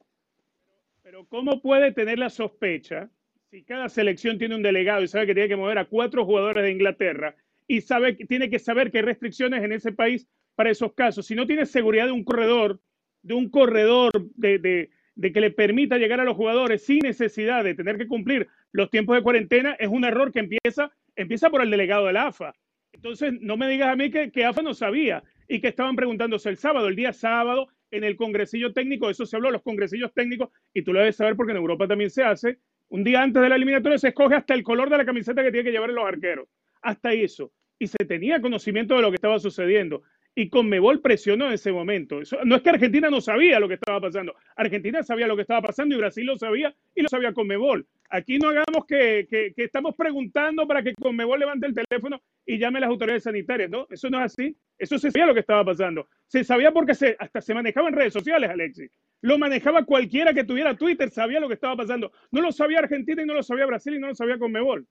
Pero 1.03 1.27
¿cómo 1.27 1.61
puede 1.61 1.91
tener 1.91 2.21
la 2.21 2.31
sospecha 2.31 3.11
si 3.51 3.65
cada 3.65 3.89
selección 3.89 4.39
tiene 4.39 4.55
un 4.55 4.63
delegado 4.63 5.03
y 5.03 5.09
sabe 5.09 5.27
que 5.27 5.35
tiene 5.35 5.49
que 5.49 5.57
mover 5.57 5.79
a 5.79 5.87
cuatro 5.87 6.25
jugadores 6.25 6.63
de 6.63 6.71
Inglaterra 6.71 7.35
y 7.69 7.83
sabe, 7.83 8.15
tiene 8.15 8.49
que 8.49 8.59
saber 8.59 8.91
que 8.91 8.99
hay 8.99 9.05
restricciones 9.05 9.63
en 9.63 9.73
ese 9.73 9.93
país 9.93 10.27
para 10.57 10.71
esos 10.71 10.95
casos. 10.95 11.27
Si 11.27 11.35
no 11.35 11.47
tiene 11.47 11.67
seguridad 11.67 12.07
de 12.07 12.13
un 12.13 12.25
corredor, 12.25 12.81
de 13.23 13.35
un 13.35 13.51
corredor 13.51 14.11
de, 14.35 14.91
que 15.21 15.41
le 15.41 15.51
permita 15.51 15.99
llegar 15.99 16.19
a 16.21 16.25
los 16.25 16.35
jugadores 16.35 16.85
sin 16.85 17.01
necesidad 17.01 17.63
de 17.63 17.75
tener 17.75 17.99
que 17.99 18.09
cumplir 18.09 18.49
los 18.73 18.91
tiempos 18.91 19.17
de 19.17 19.23
cuarentena, 19.23 19.77
es 19.79 19.89
un 19.89 20.05
error 20.05 20.33
que 20.33 20.41
empieza, 20.41 20.91
empieza 21.15 21.51
por 21.51 21.63
el 21.63 21.71
delegado 21.71 22.07
de 22.07 22.15
la 22.15 22.29
AFA. 22.29 22.55
Entonces, 22.93 23.35
no 23.41 23.59
me 23.59 23.69
digas 23.69 23.89
a 23.89 23.97
mí 23.97 24.11
que, 24.11 24.33
que 24.33 24.47
AFA 24.47 24.63
no 24.63 24.73
sabía 24.73 25.23
y 25.47 25.61
que 25.61 25.69
estaban 25.69 25.95
preguntándose 25.95 26.49
el 26.49 26.57
sábado, 26.57 26.89
el 26.89 26.97
día 26.97 27.13
sábado, 27.13 27.69
en 27.91 28.03
el 28.05 28.17
congresillo 28.17 28.73
técnico, 28.73 29.11
eso 29.11 29.27
se 29.27 29.37
habló, 29.37 29.51
los 29.51 29.63
congresillos 29.63 30.13
técnicos, 30.15 30.51
y 30.75 30.83
tú 30.83 30.93
lo 30.93 31.01
debes 31.01 31.17
saber 31.17 31.37
porque 31.37 31.53
en 31.53 31.59
Europa 31.59 31.87
también 31.87 32.11
se 32.11 32.23
hace, 32.23 32.59
un 32.89 33.05
día 33.05 33.23
antes 33.23 33.43
de 33.43 33.49
la 33.49 33.57
eliminatoria 33.57 33.99
se 33.99 34.09
escoge 34.09 34.35
hasta 34.35 34.55
el 34.55 34.63
color 34.63 34.91
de 34.91 34.99
la 34.99 35.05
camiseta 35.05 35.43
que 35.43 35.51
tiene 35.51 35.65
que 35.65 35.73
llevar 35.73 35.91
los 35.91 36.07
arqueros 36.07 36.49
hasta 36.83 37.13
eso. 37.13 37.53
Y 37.79 37.87
se 37.87 38.05
tenía 38.05 38.41
conocimiento 38.41 38.97
de 38.97 39.03
lo 39.03 39.11
que 39.11 39.17
estaba 39.17 39.39
sucediendo. 39.39 40.03
Y 40.35 40.51
Conmebol 40.51 41.01
presionó 41.01 41.47
en 41.47 41.55
ese 41.55 41.73
momento. 41.73 42.21
no 42.45 42.57
es 42.57 42.63
que 42.63 42.71
Argentina 42.71 43.11
no 43.11 43.21
sabía 43.21 43.59
lo 43.59 43.67
que 43.67 43.75
estaba 43.75 44.01
pasando. 44.01 44.37
Argentina 44.55 45.03
sabía 45.03 45.27
lo 45.27 45.35
que 45.35 45.43
estaba 45.43 45.63
pasando 45.63 45.95
y 45.95 45.99
Brasil 45.99 46.25
lo 46.25 46.39
sabía 46.39 46.75
y 46.95 47.03
lo 47.03 47.09
sabía 47.09 47.33
Conmebol. 47.33 47.87
Aquí 48.11 48.39
no 48.39 48.49
hagamos 48.49 48.87
que, 48.87 49.27
que, 49.29 49.53
estamos 49.57 49.97
preguntando 49.97 50.67
para 50.67 50.83
que 50.83 50.95
Conmebol 50.95 51.41
levante 51.41 51.67
el 51.67 51.75
teléfono 51.75 52.23
y 52.47 52.57
llame 52.57 52.79
a 52.79 52.83
las 52.83 52.91
autoridades 52.91 53.25
sanitarias. 53.25 53.69
No, 53.69 53.87
eso 53.91 54.09
no 54.11 54.19
es 54.19 54.33
así. 54.33 54.57
Eso 54.79 54.99
se 54.99 55.11
sabía 55.11 55.27
lo 55.27 55.35
que 55.35 55.41
estaba 55.41 55.65
pasando. 55.65 56.09
Se 56.29 56.45
sabía 56.45 56.73
porque 56.73 56.95
se, 56.95 57.17
hasta 57.19 57.41
se 57.41 57.53
manejaba 57.53 57.89
en 57.89 57.97
redes 57.97 58.13
sociales, 58.13 58.49
Alexis. 58.49 58.91
Lo 59.21 59.39
manejaba 59.39 59.85
cualquiera 59.85 60.33
que 60.33 60.45
tuviera 60.45 60.77
Twitter, 60.77 61.11
sabía 61.11 61.41
lo 61.41 61.49
que 61.49 61.55
estaba 61.55 61.77
pasando. 61.77 62.13
No 62.31 62.41
lo 62.41 62.53
sabía 62.53 62.79
Argentina 62.79 63.23
y 63.23 63.27
no 63.27 63.35
lo 63.35 63.43
sabía 63.43 63.67
Brasil 63.67 63.95
y 63.95 63.99
no 63.99 64.07
lo 64.07 64.15
sabía 64.15 64.39
Conmebol. 64.39 64.87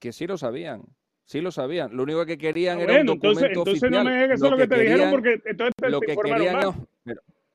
Que 0.00 0.12
sí 0.12 0.26
lo 0.26 0.36
sabían. 0.36 0.82
Sí 1.24 1.40
lo 1.40 1.50
sabían. 1.50 1.96
Lo 1.96 2.02
único 2.02 2.26
que 2.26 2.36
querían 2.36 2.78
ah, 2.78 2.82
era 2.82 3.00
un 3.00 3.06
documento 3.06 3.46
entonces, 3.46 3.82
oficial. 3.82 3.90
no 3.92 4.04
me 4.04 4.12
digas 4.12 4.28
que 4.28 4.34
eso 4.34 4.44
es 4.46 4.50
lo 4.50 4.56
que, 4.56 4.66
te 4.66 4.80
dijeron 4.80 5.10
porque 5.10 5.40
entonces 5.44 5.74
te 5.76 5.90
lo 5.90 6.00
que 6.00 6.16
querían, 6.16 6.88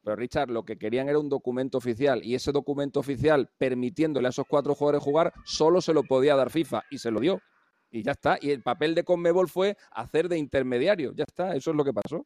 pero, 0.03 0.17
Richard, 0.17 0.51
lo 0.51 0.63
que 0.63 0.77
querían 0.77 1.09
era 1.09 1.17
un 1.17 1.29
documento 1.29 1.79
oficial 1.79 2.21
y 2.23 2.35
ese 2.35 2.51
documento 2.51 2.99
oficial 2.99 3.49
permitiéndole 3.57 4.27
a 4.27 4.29
esos 4.29 4.45
cuatro 4.47 4.75
jugadores 4.75 5.01
jugar 5.01 5.33
solo 5.45 5.81
se 5.81 5.95
lo 5.95 6.03
podía 6.03 6.35
dar 6.35 6.51
FIFA 6.51 6.83
y 6.91 6.99
se 6.99 7.09
lo 7.09 7.19
dio. 7.19 7.41
Y 7.89 8.03
ya 8.03 8.11
está. 8.11 8.37
Y 8.39 8.51
el 8.51 8.61
papel 8.61 8.93
de 8.93 9.03
Conmebol 9.03 9.49
fue 9.49 9.75
hacer 9.89 10.29
de 10.29 10.37
intermediario. 10.37 11.11
Ya 11.15 11.23
está. 11.27 11.55
Eso 11.55 11.71
es 11.71 11.75
lo 11.75 11.83
que 11.83 11.91
pasó. 11.91 12.23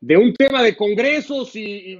De 0.00 0.18
un 0.18 0.34
tema 0.34 0.62
de 0.62 0.76
congresos 0.76 1.56
y 1.56 1.96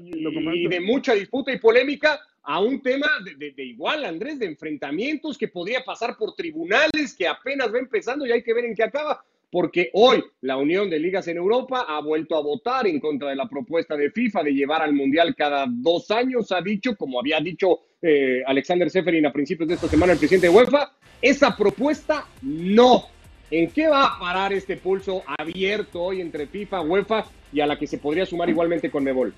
de 0.68 0.80
mucha 0.80 1.14
disputa 1.14 1.52
y 1.52 1.58
polémica 1.58 2.20
a 2.46 2.60
un 2.60 2.80
tema 2.80 3.08
de, 3.24 3.64
igual, 3.64 4.04
Andrés, 4.04 4.38
de 4.38 4.46
enfrentamientos 4.46 5.36
que 5.36 5.48
podría 5.48 5.84
pasar 5.84 6.16
por 6.16 6.34
tribunales, 6.36 7.14
que 7.18 7.26
apenas 7.26 7.74
va 7.74 7.80
empezando 7.80 8.24
y 8.24 8.30
hay 8.30 8.42
que 8.42 8.54
ver 8.54 8.66
en 8.66 8.74
qué 8.76 8.84
acaba, 8.84 9.24
porque 9.50 9.90
hoy 9.94 10.22
la 10.42 10.56
Unión 10.56 10.88
de 10.88 11.00
Ligas 11.00 11.26
en 11.26 11.38
Europa 11.38 11.86
ha 11.88 12.00
vuelto 12.00 12.36
a 12.36 12.42
votar 12.42 12.86
en 12.86 13.00
contra 13.00 13.30
de 13.30 13.36
la 13.36 13.48
propuesta 13.48 13.96
de 13.96 14.12
FIFA 14.12 14.44
de 14.44 14.54
llevar 14.54 14.80
al 14.80 14.92
Mundial 14.92 15.34
cada 15.36 15.66
dos 15.68 16.12
años, 16.12 16.52
ha 16.52 16.60
dicho, 16.60 16.96
como 16.96 17.18
había 17.18 17.40
dicho 17.40 17.80
eh, 18.00 18.44
Alexander 18.46 18.88
Seferin 18.90 19.26
a 19.26 19.32
principios 19.32 19.68
de 19.68 19.74
esta 19.74 19.88
semana, 19.88 20.12
el 20.12 20.18
presidente 20.18 20.46
de 20.46 20.54
UEFA, 20.54 20.92
esa 21.20 21.56
propuesta 21.56 22.28
no. 22.42 23.06
¿En 23.50 23.70
qué 23.70 23.88
va 23.88 24.04
a 24.04 24.18
parar 24.20 24.52
este 24.52 24.76
pulso 24.76 25.24
abierto 25.36 26.00
hoy 26.00 26.20
entre 26.20 26.46
FIFA, 26.46 26.82
UEFA 26.82 27.24
y 27.52 27.60
a 27.60 27.66
la 27.66 27.76
que 27.76 27.88
se 27.88 27.98
podría 27.98 28.24
sumar 28.24 28.48
igualmente 28.48 28.88
con 28.88 29.02
Mebol? 29.02 29.34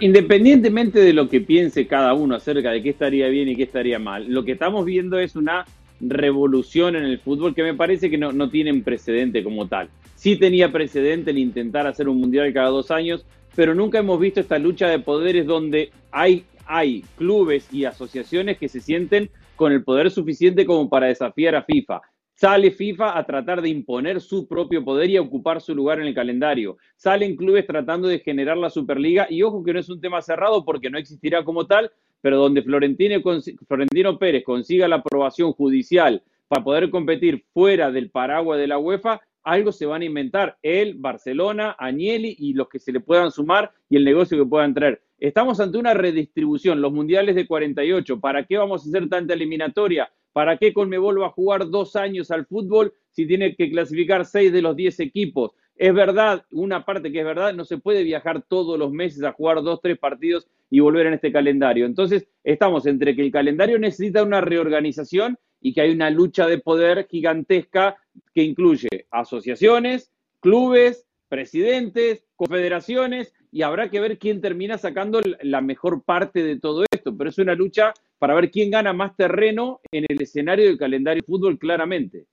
Independientemente 0.00 1.00
de 1.00 1.12
lo 1.12 1.28
que 1.28 1.40
piense 1.40 1.86
cada 1.86 2.14
uno 2.14 2.34
acerca 2.34 2.70
de 2.70 2.82
qué 2.82 2.90
estaría 2.90 3.28
bien 3.28 3.48
y 3.48 3.56
qué 3.56 3.64
estaría 3.64 3.98
mal, 3.98 4.26
lo 4.28 4.44
que 4.44 4.52
estamos 4.52 4.84
viendo 4.84 5.18
es 5.18 5.36
una 5.36 5.64
revolución 6.00 6.96
en 6.96 7.04
el 7.04 7.18
fútbol 7.18 7.54
que 7.54 7.62
me 7.62 7.74
parece 7.74 8.10
que 8.10 8.18
no, 8.18 8.32
no 8.32 8.50
tienen 8.50 8.82
precedente 8.82 9.42
como 9.42 9.66
tal. 9.68 9.88
Sí 10.14 10.36
tenía 10.36 10.72
precedente 10.72 11.30
el 11.30 11.38
intentar 11.38 11.86
hacer 11.86 12.08
un 12.08 12.20
mundial 12.20 12.52
cada 12.52 12.68
dos 12.68 12.90
años, 12.90 13.24
pero 13.54 13.74
nunca 13.74 13.98
hemos 13.98 14.20
visto 14.20 14.40
esta 14.40 14.58
lucha 14.58 14.88
de 14.88 14.98
poderes 14.98 15.46
donde 15.46 15.90
hay, 16.10 16.44
hay 16.66 17.04
clubes 17.16 17.72
y 17.72 17.84
asociaciones 17.84 18.58
que 18.58 18.68
se 18.68 18.80
sienten 18.80 19.30
con 19.56 19.72
el 19.72 19.82
poder 19.82 20.10
suficiente 20.10 20.64
como 20.64 20.88
para 20.88 21.06
desafiar 21.06 21.56
a 21.56 21.62
FIFA. 21.62 22.00
Sale 22.40 22.70
FIFA 22.70 23.18
a 23.18 23.26
tratar 23.26 23.60
de 23.60 23.68
imponer 23.68 24.20
su 24.20 24.46
propio 24.46 24.84
poder 24.84 25.10
y 25.10 25.18
ocupar 25.18 25.60
su 25.60 25.74
lugar 25.74 25.98
en 25.98 26.06
el 26.06 26.14
calendario. 26.14 26.76
Salen 26.94 27.34
clubes 27.34 27.66
tratando 27.66 28.06
de 28.06 28.20
generar 28.20 28.56
la 28.56 28.70
Superliga 28.70 29.26
y 29.28 29.42
ojo 29.42 29.64
que 29.64 29.72
no 29.72 29.80
es 29.80 29.88
un 29.88 30.00
tema 30.00 30.22
cerrado 30.22 30.64
porque 30.64 30.88
no 30.88 30.98
existirá 30.98 31.44
como 31.44 31.66
tal, 31.66 31.90
pero 32.20 32.38
donde 32.38 32.62
Florentino, 32.62 33.20
Florentino 33.66 34.20
Pérez 34.20 34.44
consiga 34.44 34.86
la 34.86 34.94
aprobación 34.94 35.52
judicial 35.52 36.22
para 36.46 36.62
poder 36.62 36.90
competir 36.90 37.44
fuera 37.52 37.90
del 37.90 38.08
paraguas 38.08 38.60
de 38.60 38.68
la 38.68 38.78
UEFA, 38.78 39.20
algo 39.42 39.72
se 39.72 39.86
van 39.86 40.02
a 40.02 40.04
inventar. 40.04 40.58
Él, 40.62 40.94
Barcelona, 40.96 41.74
Agnelli 41.76 42.36
y 42.38 42.52
los 42.52 42.68
que 42.68 42.78
se 42.78 42.92
le 42.92 43.00
puedan 43.00 43.32
sumar 43.32 43.72
y 43.90 43.96
el 43.96 44.04
negocio 44.04 44.38
que 44.38 44.48
puedan 44.48 44.74
traer. 44.74 45.02
Estamos 45.18 45.58
ante 45.58 45.76
una 45.76 45.92
redistribución, 45.92 46.80
los 46.80 46.92
mundiales 46.92 47.34
de 47.34 47.48
48. 47.48 48.20
¿Para 48.20 48.46
qué 48.46 48.58
vamos 48.58 48.86
a 48.86 48.88
hacer 48.88 49.08
tanta 49.08 49.34
eliminatoria? 49.34 50.08
¿Para 50.38 50.56
qué 50.56 50.72
Conmebol 50.72 51.20
va 51.20 51.26
a 51.26 51.30
jugar 51.30 51.68
dos 51.68 51.96
años 51.96 52.30
al 52.30 52.46
fútbol 52.46 52.94
si 53.10 53.26
tiene 53.26 53.56
que 53.56 53.68
clasificar 53.72 54.24
seis 54.24 54.52
de 54.52 54.62
los 54.62 54.76
diez 54.76 55.00
equipos? 55.00 55.50
Es 55.74 55.92
verdad, 55.92 56.44
una 56.52 56.84
parte 56.84 57.10
que 57.10 57.18
es 57.18 57.24
verdad, 57.24 57.52
no 57.54 57.64
se 57.64 57.78
puede 57.78 58.04
viajar 58.04 58.44
todos 58.46 58.78
los 58.78 58.92
meses 58.92 59.24
a 59.24 59.32
jugar 59.32 59.64
dos, 59.64 59.80
tres 59.82 59.98
partidos 59.98 60.46
y 60.70 60.78
volver 60.78 61.08
en 61.08 61.14
este 61.14 61.32
calendario. 61.32 61.86
Entonces, 61.86 62.28
estamos 62.44 62.86
entre 62.86 63.16
que 63.16 63.22
el 63.22 63.32
calendario 63.32 63.80
necesita 63.80 64.22
una 64.22 64.40
reorganización 64.40 65.36
y 65.60 65.72
que 65.72 65.80
hay 65.80 65.90
una 65.90 66.08
lucha 66.08 66.46
de 66.46 66.58
poder 66.58 67.08
gigantesca 67.10 67.96
que 68.32 68.44
incluye 68.44 69.08
asociaciones, 69.10 70.12
clubes, 70.38 71.08
presidentes, 71.28 72.27
confederaciones, 72.38 73.34
y 73.50 73.62
habrá 73.62 73.90
que 73.90 74.00
ver 74.00 74.18
quién 74.18 74.40
termina 74.40 74.78
sacando 74.78 75.20
la 75.42 75.60
mejor 75.60 76.04
parte 76.04 76.42
de 76.42 76.58
todo 76.58 76.84
esto. 76.90 77.16
Pero 77.16 77.28
es 77.28 77.38
una 77.38 77.54
lucha 77.54 77.92
para 78.18 78.34
ver 78.34 78.50
quién 78.50 78.70
gana 78.70 78.92
más 78.92 79.16
terreno 79.16 79.80
en 79.90 80.06
el 80.08 80.22
escenario 80.22 80.66
del 80.66 80.78
calendario 80.78 81.20
de 81.20 81.26
fútbol 81.26 81.58
claramente. 81.58 82.26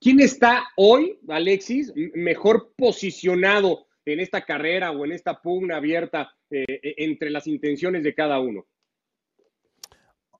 ¿Quién 0.00 0.20
está 0.20 0.64
hoy, 0.76 1.18
Alexis, 1.28 1.92
mejor 2.14 2.72
posicionado 2.76 3.86
en 4.04 4.20
esta 4.20 4.44
carrera 4.44 4.92
o 4.92 5.04
en 5.04 5.12
esta 5.12 5.40
pugna 5.40 5.76
abierta 5.76 6.34
eh, 6.50 6.64
entre 6.98 7.30
las 7.30 7.46
intenciones 7.46 8.02
de 8.02 8.14
cada 8.14 8.40
uno? 8.40 8.66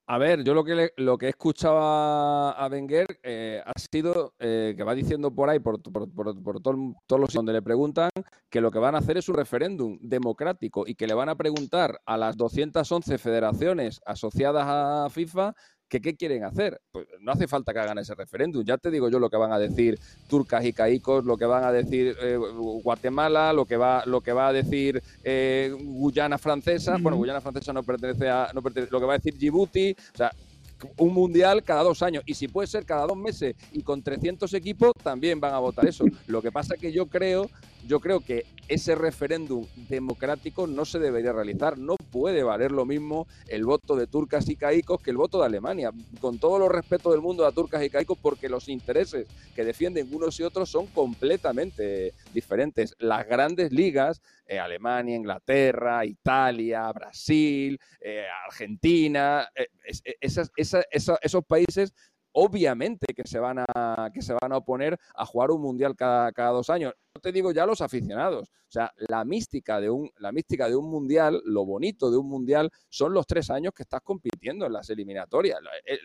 A 0.09 0.19
ver, 0.19 0.45
yo 0.45 0.55
lo 0.55 0.63
que, 0.63 0.93
lo 0.99 1.19
que 1.19 1.27
he 1.27 1.31
escuchado 1.31 1.79
a, 1.81 2.69
Wenger 2.71 3.19
eh, 3.25 3.61
ha 3.67 3.73
sido 3.77 4.35
eh, 4.39 4.75
que 4.77 4.85
va 4.85 4.95
diciendo 4.95 5.35
por 5.35 5.51
ahí, 5.51 5.59
por, 5.59 5.83
por, 5.83 6.09
por, 6.13 6.61
todos 6.61 6.77
los 7.11 7.29
sitios 7.29 7.35
donde 7.35 7.53
le 7.53 7.61
preguntan, 7.63 8.11
que 8.49 8.61
lo 8.61 8.71
que 8.71 8.79
van 8.79 8.95
a 8.95 8.99
hacer 8.99 9.17
es 9.17 9.29
un 9.29 9.35
referéndum 9.35 9.99
democrático 10.01 10.85
y 10.87 10.95
que 10.95 11.09
le 11.09 11.15
van 11.15 11.29
a 11.29 11.35
preguntar 11.35 12.01
a 12.07 12.17
las 12.17 12.37
211 12.37 13.19
federaciones 13.19 14.01
asociadas 14.07 14.65
a 14.69 15.09
FIFA 15.11 15.55
que 15.89 16.01
qué 16.01 16.17
quieren 16.17 16.45
hacer. 16.45 16.81
Pues 16.91 17.07
no 17.21 17.33
hace 17.33 17.47
falta 17.47 17.73
que 17.73 17.79
hagan 17.79 17.99
ese 17.99 18.15
referéndum. 18.15 18.65
Ya 18.65 18.79
te 18.79 18.91
digo 18.91 19.09
yo 19.09 19.19
lo 19.19 19.31
que 19.31 19.37
van 19.37 19.53
a 19.53 19.59
decir 19.59 19.99
turcas 20.29 20.65
y 20.65 20.73
caicos, 20.73 21.25
lo 21.25 21.37
que 21.37 21.47
van 21.47 21.65
a 21.65 21.73
decir 21.73 22.17
eh, 22.21 22.37
Guatemala, 22.37 23.53
lo 23.53 23.65
que 23.65 23.77
va, 23.77 24.05
lo 24.07 24.21
que 24.21 24.33
va 24.33 24.49
a 24.49 24.53
decir 24.53 25.03
eh, 25.23 25.75
Guyana 25.79 26.39
francesa. 26.39 26.97
Bueno, 27.01 27.17
Guyana 27.17 27.41
francesa 27.41 27.73
no 27.73 27.83
pertenece 27.83 28.29
a, 28.29 28.51
no 28.55 28.63
pertenece, 28.63 28.93
lo 28.93 29.01
que 29.01 29.07
va 29.07 29.15
a 29.15 29.19
decir 29.19 29.37
Djibouti. 29.37 29.97
O 30.15 30.17
sea, 30.17 30.33
un 30.99 31.13
mundial 31.13 31.63
cada 31.63 31.83
dos 31.83 32.03
años. 32.03 32.23
Y 32.27 32.35
si 32.35 32.49
puede 32.49 32.67
ser 32.67 32.85
cada 32.85 33.07
dos 33.07 33.17
meses 33.17 33.55
y 33.73 33.83
con 33.83 34.03
300 34.03 34.53
equipos, 34.55 34.93
también 35.03 35.41
van 35.41 35.55
a 35.55 35.59
votar 35.59 35.87
eso. 35.87 36.05
Lo 36.27 36.43
que 36.43 36.53
pasa 36.53 36.75
es 36.75 36.81
que 36.81 36.93
yo 36.93 37.07
creo 37.07 37.49
yo 37.87 38.01
creo 38.01 38.21
que 38.21 38.45
ese 38.69 38.95
referéndum 38.97 39.65
democrático 39.89 40.67
no 40.67 40.85
se 40.85 40.99
debería 40.99 41.33
realizar. 41.33 41.79
No 41.79 41.97
puede 41.97 42.43
valer 42.43 42.73
lo 42.73 42.85
mismo 42.85 43.27
el 43.49 43.65
voto 43.65 43.97
de 43.97 44.07
turcas 44.07 44.49
y 44.49 44.57
caicos 44.57 45.01
que 45.01 45.11
el 45.11 45.17
voto 45.17 45.39
de 45.39 45.47
Alemania. 45.47 45.93
Con 46.21 46.39
todo 46.39 46.59
los 46.59 46.71
respeto 46.71 47.13
del 47.13 47.21
mundo 47.21 47.47
a 47.47 47.53
turcas 47.53 47.85
y 47.85 47.91
caicos, 47.91 48.19
porque 48.21 48.49
los 48.49 48.69
intereses 48.69 49.29
que 49.55 49.65
defienden 49.65 50.13
unos 50.13 50.39
y 50.41 50.43
otros 50.43 50.69
son 50.69 50.87
completamente 50.89 52.13
diferentes. 52.35 52.95
Las 52.99 53.27
grandes 53.27 53.73
ligas, 53.73 54.21
eh, 54.47 54.59
Alemania, 54.59 55.17
Inglaterra, 55.17 56.05
Italia, 56.05 56.91
Brasil, 56.93 57.79
eh, 58.01 58.25
Argentina, 58.47 59.49
eh, 59.55 59.69
esos 60.21 61.45
países 61.47 61.93
obviamente 62.39 63.15
que 63.15 63.27
se 63.27 63.39
van 63.39 63.65
a, 63.67 64.11
que 64.13 64.21
se 64.21 64.35
van 64.35 64.53
a 64.53 64.59
oponer 64.59 64.99
a 65.15 65.25
jugar 65.25 65.51
un 65.51 65.63
mundial 65.63 65.97
cada, 65.97 66.31
cada 66.33 66.51
dos 66.51 66.69
años. 66.69 66.93
No 67.15 67.21
te 67.21 67.33
digo 67.33 67.51
ya 67.51 67.65
los 67.65 67.81
aficionados. 67.81 68.51
O 68.51 68.71
sea, 68.71 68.93
la 69.09 69.25
mística, 69.25 69.81
de 69.81 69.89
un, 69.89 70.11
la 70.19 70.33
mística 70.33 70.69
de 70.69 70.77
un 70.77 70.91
mundial, 70.91 71.41
lo 71.47 71.65
bonito 71.65 72.11
de 72.11 72.19
un 72.19 72.29
mundial, 72.29 72.71
son 72.91 73.15
los 73.15 73.27
tres 73.27 73.49
años 73.49 73.73
que 73.75 73.85
estás 73.85 74.03
compitiendo 74.03 74.67
en 74.67 74.75
las 74.75 74.91
eliminatorias. 74.91 75.61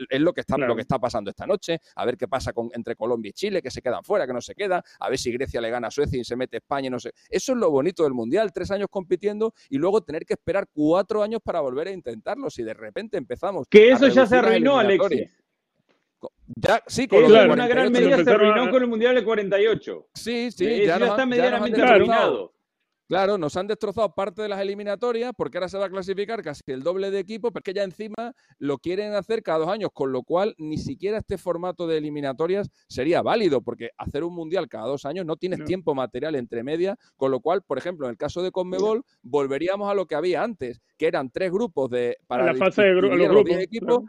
Es, 0.09 0.21
lo, 0.21 0.31
que 0.31 0.39
está, 0.41 0.57
lo 0.57 0.73
que 0.73 0.83
está 0.83 0.99
pasando 0.99 1.29
esta 1.29 1.45
noche. 1.45 1.81
A 1.95 2.05
ver 2.05 2.15
qué 2.15 2.29
pasa 2.29 2.53
con, 2.53 2.69
entre 2.73 2.95
Colombia 2.95 3.31
y 3.31 3.33
Chile, 3.33 3.61
que 3.61 3.69
se 3.69 3.81
quedan 3.81 4.03
fuera, 4.05 4.25
que 4.25 4.31
no 4.31 4.39
se 4.39 4.55
quedan. 4.55 4.81
A 4.99 5.09
ver 5.09 5.17
si 5.17 5.33
Grecia 5.33 5.59
le 5.59 5.69
gana 5.69 5.89
a 5.89 5.91
Suecia 5.91 6.17
y 6.17 6.23
se 6.23 6.37
mete 6.37 6.57
España, 6.57 6.89
no 6.89 6.99
sé. 6.99 7.11
Eso 7.29 7.51
es 7.51 7.57
lo 7.57 7.69
bonito 7.71 8.03
del 8.03 8.13
mundial. 8.13 8.53
Tres 8.53 8.71
años 8.71 8.87
compitiendo 8.89 9.53
y 9.69 9.77
luego 9.77 9.99
tener 10.01 10.25
que 10.25 10.35
esperar 10.35 10.69
cuatro 10.71 11.23
años 11.23 11.41
para 11.43 11.59
volver 11.59 11.89
a 11.89 11.91
intentarlo. 11.91 12.49
Si 12.49 12.63
de 12.63 12.73
repente 12.73 13.17
empezamos. 13.17 13.67
Que 13.69 13.89
eso 13.89 14.07
ya 14.07 14.25
se 14.25 14.37
arruinó, 14.37 14.79
Alexis. 14.79 15.29
Ya, 16.55 16.81
sí, 16.87 17.07
con 17.07 17.23
una 17.23 17.67
gran 17.67 17.91
medida 17.91 18.23
se 18.23 18.29
arruinó 18.31 18.69
con 18.69 18.81
el 18.83 18.89
Mundial 18.89 19.15
del 19.15 19.23
48. 19.23 20.07
Sí, 20.13 20.51
sí, 20.51 20.85
ya, 20.85 20.97
está 20.97 21.25
medianamente 21.25 21.81
arruinado. 21.81 22.53
Claro, 23.11 23.37
nos 23.37 23.57
han 23.57 23.67
destrozado 23.67 24.15
parte 24.15 24.41
de 24.41 24.47
las 24.47 24.61
eliminatorias 24.61 25.33
porque 25.35 25.57
ahora 25.57 25.67
se 25.67 25.77
va 25.77 25.87
a 25.87 25.89
clasificar 25.89 26.41
casi 26.41 26.61
el 26.67 26.81
doble 26.81 27.11
de 27.11 27.19
equipo, 27.19 27.51
porque 27.51 27.73
ya 27.73 27.83
encima 27.83 28.33
lo 28.57 28.77
quieren 28.77 29.15
hacer 29.15 29.43
cada 29.43 29.57
dos 29.57 29.67
años, 29.67 29.89
con 29.93 30.13
lo 30.13 30.23
cual 30.23 30.55
ni 30.57 30.77
siquiera 30.77 31.17
este 31.17 31.37
formato 31.37 31.87
de 31.87 31.97
eliminatorias 31.97 32.69
sería 32.87 33.21
válido, 33.21 33.59
porque 33.63 33.89
hacer 33.97 34.23
un 34.23 34.33
mundial 34.33 34.69
cada 34.69 34.85
dos 34.85 35.03
años 35.03 35.25
no 35.25 35.35
tienes 35.35 35.65
tiempo 35.65 35.93
material 35.93 36.35
entre 36.35 36.63
medias, 36.63 36.97
con 37.17 37.31
lo 37.31 37.41
cual, 37.41 37.63
por 37.63 37.77
ejemplo, 37.77 38.05
en 38.05 38.11
el 38.11 38.17
caso 38.17 38.43
de 38.43 38.51
Conmebol, 38.51 39.03
volveríamos 39.23 39.91
a 39.91 39.93
lo 39.93 40.05
que 40.05 40.15
había 40.15 40.41
antes, 40.41 40.79
que 40.97 41.07
eran 41.07 41.31
tres 41.31 41.51
grupos 41.51 41.89
de 41.89 42.17
para 42.27 42.45
la 42.45 42.55
fase 42.55 42.81
de 42.81 42.93
los 42.93 43.45
equipos 43.59 44.03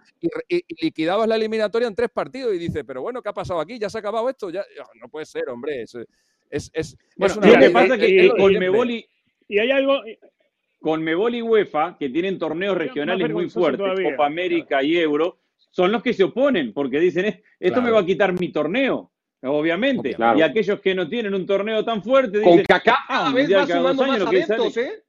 y, 0.48 0.62
liquidabas 0.80 1.26
la 1.26 1.34
eliminatoria 1.34 1.88
en 1.88 1.96
tres 1.96 2.10
partidos 2.10 2.54
y 2.54 2.58
dices, 2.58 2.84
pero 2.86 3.02
bueno, 3.02 3.20
¿qué 3.20 3.30
ha 3.30 3.34
pasado 3.34 3.58
aquí? 3.58 3.80
¿Ya 3.80 3.90
se 3.90 3.98
ha 3.98 4.00
acabado 4.00 4.30
esto? 4.30 4.48
Ya, 4.50 4.62
no 5.00 5.08
puede 5.08 5.26
ser, 5.26 5.48
hombre. 5.48 5.82
Es, 5.82 5.96
es, 6.52 6.96
bueno, 7.16 7.34
lo 7.36 7.58
que 7.58 7.70
pasa 7.70 7.94
es 7.96 8.00
que 8.00 8.30
Conmebol 8.36 8.90
y, 8.90 9.06
y 9.48 9.58
hay 9.58 9.70
algo... 9.70 10.02
Conmebol 10.80 11.34
y 11.34 11.42
UEFA, 11.42 11.96
que 11.98 12.08
tienen 12.08 12.38
torneos 12.38 12.76
regionales 12.76 13.30
muy 13.30 13.48
fuertes, 13.48 13.86
Copa 14.10 14.26
América 14.26 14.82
y 14.82 14.98
Euro, 14.98 15.38
son 15.70 15.92
los 15.92 16.02
que 16.02 16.12
se 16.12 16.24
oponen, 16.24 16.72
porque 16.72 16.98
dicen, 17.00 17.40
esto 17.58 17.80
me 17.80 17.90
va 17.90 18.00
a 18.00 18.06
quitar 18.06 18.38
mi 18.38 18.50
torneo. 18.50 19.12
Obviamente. 19.44 20.16
Y 20.36 20.42
aquellos 20.42 20.80
que 20.80 20.94
no 20.94 21.08
tienen 21.08 21.34
un 21.34 21.46
torneo 21.46 21.84
tan 21.84 22.02
fuerte 22.02 22.38
dicen. 22.38 22.58
Con 22.58 22.64
cada 22.64 22.98
ah, 23.08 23.32
vez 23.34 23.52
va 23.52 23.66
sumando 23.66 24.06
más 24.06 24.20
adeptos, 24.20 24.76
¿eh? 24.76 25.02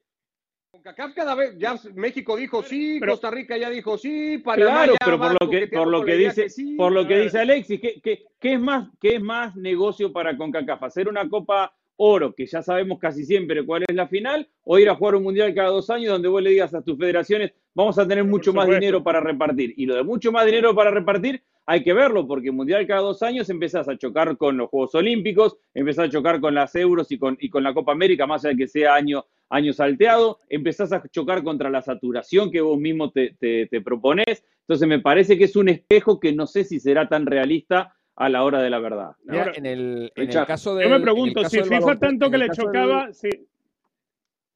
Con 0.83 0.93
CACAF 0.93 1.13
cada 1.15 1.35
vez. 1.35 1.57
Ya 1.57 1.75
México 1.95 2.35
dijo 2.35 2.61
sí, 2.61 2.99
Costa 2.99 3.31
Rica 3.31 3.55
ya 3.55 3.69
dijo 3.69 3.97
sí, 3.97 4.39
Panamá 4.39 4.83
Claro, 4.83 4.95
pero 5.03 5.17
por 5.17 5.41
lo 5.41 5.49
que, 5.49 5.67
por 5.67 5.87
lo 5.87 6.03
que 6.03 6.15
dice, 6.15 6.47
por 6.75 6.91
lo 6.91 7.07
que 7.07 7.19
dice 7.19 7.39
Alexis, 7.39 7.79
¿qué, 7.79 8.25
qué, 8.39 8.53
es 8.53 8.59
más, 8.59 8.89
¿qué 8.99 9.15
es 9.15 9.21
más 9.21 9.55
negocio 9.55 10.11
para 10.11 10.35
CONCACAF? 10.35 10.83
¿Hacer 10.83 11.07
una 11.07 11.29
Copa 11.29 11.73
Oro, 11.97 12.33
que 12.33 12.45
ya 12.45 12.61
sabemos 12.61 12.99
casi 12.99 13.23
siempre 13.23 13.65
cuál 13.65 13.83
es 13.87 13.95
la 13.95 14.07
final, 14.07 14.47
o 14.63 14.79
ir 14.79 14.89
a 14.89 14.95
jugar 14.95 15.15
un 15.15 15.23
mundial 15.23 15.53
cada 15.53 15.69
dos 15.69 15.89
años 15.89 16.11
donde 16.11 16.27
vos 16.27 16.41
le 16.41 16.49
digas 16.49 16.73
a 16.73 16.81
tus 16.81 16.97
federaciones, 16.97 17.53
vamos 17.73 17.97
a 17.99 18.07
tener 18.07 18.23
mucho 18.23 18.53
más 18.53 18.67
dinero 18.67 19.03
para 19.03 19.19
repartir. 19.19 19.73
Y 19.77 19.85
lo 19.85 19.95
de 19.95 20.03
mucho 20.03 20.31
más 20.31 20.45
dinero 20.45 20.73
para 20.75 20.91
repartir 20.91 21.43
hay 21.65 21.83
que 21.83 21.93
verlo, 21.93 22.27
porque 22.27 22.51
mundial 22.51 22.85
cada 22.87 23.01
dos 23.01 23.23
años 23.23 23.49
empezás 23.49 23.87
a 23.87 23.97
chocar 23.97 24.37
con 24.37 24.57
los 24.57 24.69
Juegos 24.69 24.95
Olímpicos, 24.95 25.57
empezás 25.73 26.07
a 26.07 26.09
chocar 26.09 26.41
con 26.41 26.53
las 26.55 26.75
Euros 26.75 27.11
y 27.11 27.17
con, 27.17 27.37
y 27.39 27.49
con 27.49 27.63
la 27.63 27.73
Copa 27.73 27.93
América, 27.93 28.27
más 28.27 28.43
allá 28.43 28.53
de 28.53 28.57
que 28.57 28.67
sea 28.67 28.95
año, 28.95 29.25
año 29.49 29.71
salteado, 29.71 30.39
empezás 30.49 30.91
a 30.91 31.01
chocar 31.09 31.43
contra 31.43 31.69
la 31.69 31.81
saturación 31.81 32.51
que 32.51 32.61
vos 32.61 32.77
mismo 32.77 33.11
te, 33.11 33.35
te, 33.39 33.67
te 33.67 33.81
proponés. 33.81 34.43
Entonces 34.61 34.87
me 34.87 34.99
parece 34.99 35.37
que 35.37 35.45
es 35.45 35.55
un 35.55 35.69
espejo 35.69 36.19
que 36.19 36.33
no 36.33 36.47
sé 36.47 36.63
si 36.63 36.79
será 36.79 37.07
tan 37.07 37.25
realista 37.25 37.95
a 38.15 38.29
la 38.29 38.43
hora 38.43 38.61
de 38.61 38.69
la 38.69 38.79
verdad. 38.79 39.15
en, 39.27 39.65
el, 39.65 40.11
caso 40.47 40.75
de. 40.75 40.83
Yo 40.83 40.89
me 40.89 40.99
pregunto, 40.99 41.47
si 41.49 41.61
FIFA 41.61 41.99
tanto 41.99 42.29
que 42.29 42.37
le 42.37 42.49
chocaba. 42.49 43.09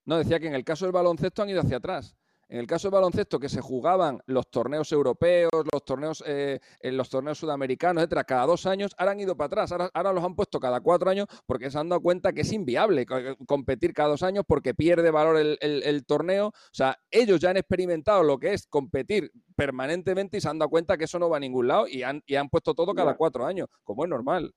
No, 0.06 0.18
decía 0.18 0.40
que 0.40 0.48
en 0.48 0.56
el 0.56 0.64
caso 0.64 0.86
del 0.86 0.94
baloncesto 0.94 1.44
han 1.44 1.50
ido 1.50 1.62
hacia 1.62 1.78
atrás. 1.78 2.16
En 2.50 2.60
el 2.60 2.68
caso 2.68 2.88
del 2.88 2.94
baloncesto, 2.94 3.40
que 3.40 3.50
se 3.50 3.60
jugaban 3.60 4.22
los 4.26 4.50
torneos 4.50 4.92
europeos, 4.94 5.52
los 5.72 5.84
torneos, 5.84 6.24
eh, 6.26 6.60
en 6.80 6.96
los 6.96 7.10
torneos 7.10 7.38
sudamericanos, 7.38 8.02
etcétera, 8.02 8.24
cada 8.24 8.46
dos 8.46 8.66
años, 8.66 8.96
ahora 8.98 9.12
han 9.12 9.20
ido 9.20 9.36
para 9.36 9.48
atrás. 9.48 9.72
Ahora, 9.94 10.14
los 10.14 10.24
han 10.24 10.36
puesto 10.36 10.60
cada 10.60 10.80
cuatro 10.80 11.10
años 11.10 11.28
porque 11.46 11.70
se 11.70 11.78
han 11.78 11.90
dado 11.90 12.02
cuenta 12.02 12.32
que 12.32 12.42
es 12.42 12.52
inviable 12.54 13.06
competir 13.46 13.94
cada 13.94 14.10
dos 14.10 14.24
años 14.24 14.46
porque 14.48 14.74
pierde 14.74 15.12
valor 15.12 15.38
el, 15.38 16.06
torneo. 16.06 16.48
O 16.48 16.54
sea, 16.72 16.98
ellos 17.12 17.42
ya 17.42 17.50
han 17.50 17.58
experimentado 17.58 18.24
lo 18.24 18.38
que 18.38 18.54
es 18.54 18.66
competir 18.68 19.32
permanentemente 19.56 20.38
y 20.38 20.42
se 20.42 20.48
han 20.48 20.60
dado 20.60 20.70
cuenta 20.70 20.98
que 20.98 21.04
eso 21.04 21.20
no 21.20 21.30
va 21.30 21.38
a 21.38 21.42
ningún 21.42 21.68
lado 21.68 21.88
y 21.88 22.04
han, 22.04 22.24
y 22.26 22.36
han 22.36 22.50
puesto 22.50 22.74
todo 22.74 22.94
cada 22.94 23.16
cuatro 23.16 23.46
años, 23.46 23.68
como 23.84 24.06
es 24.06 24.10
normal. 24.10 24.54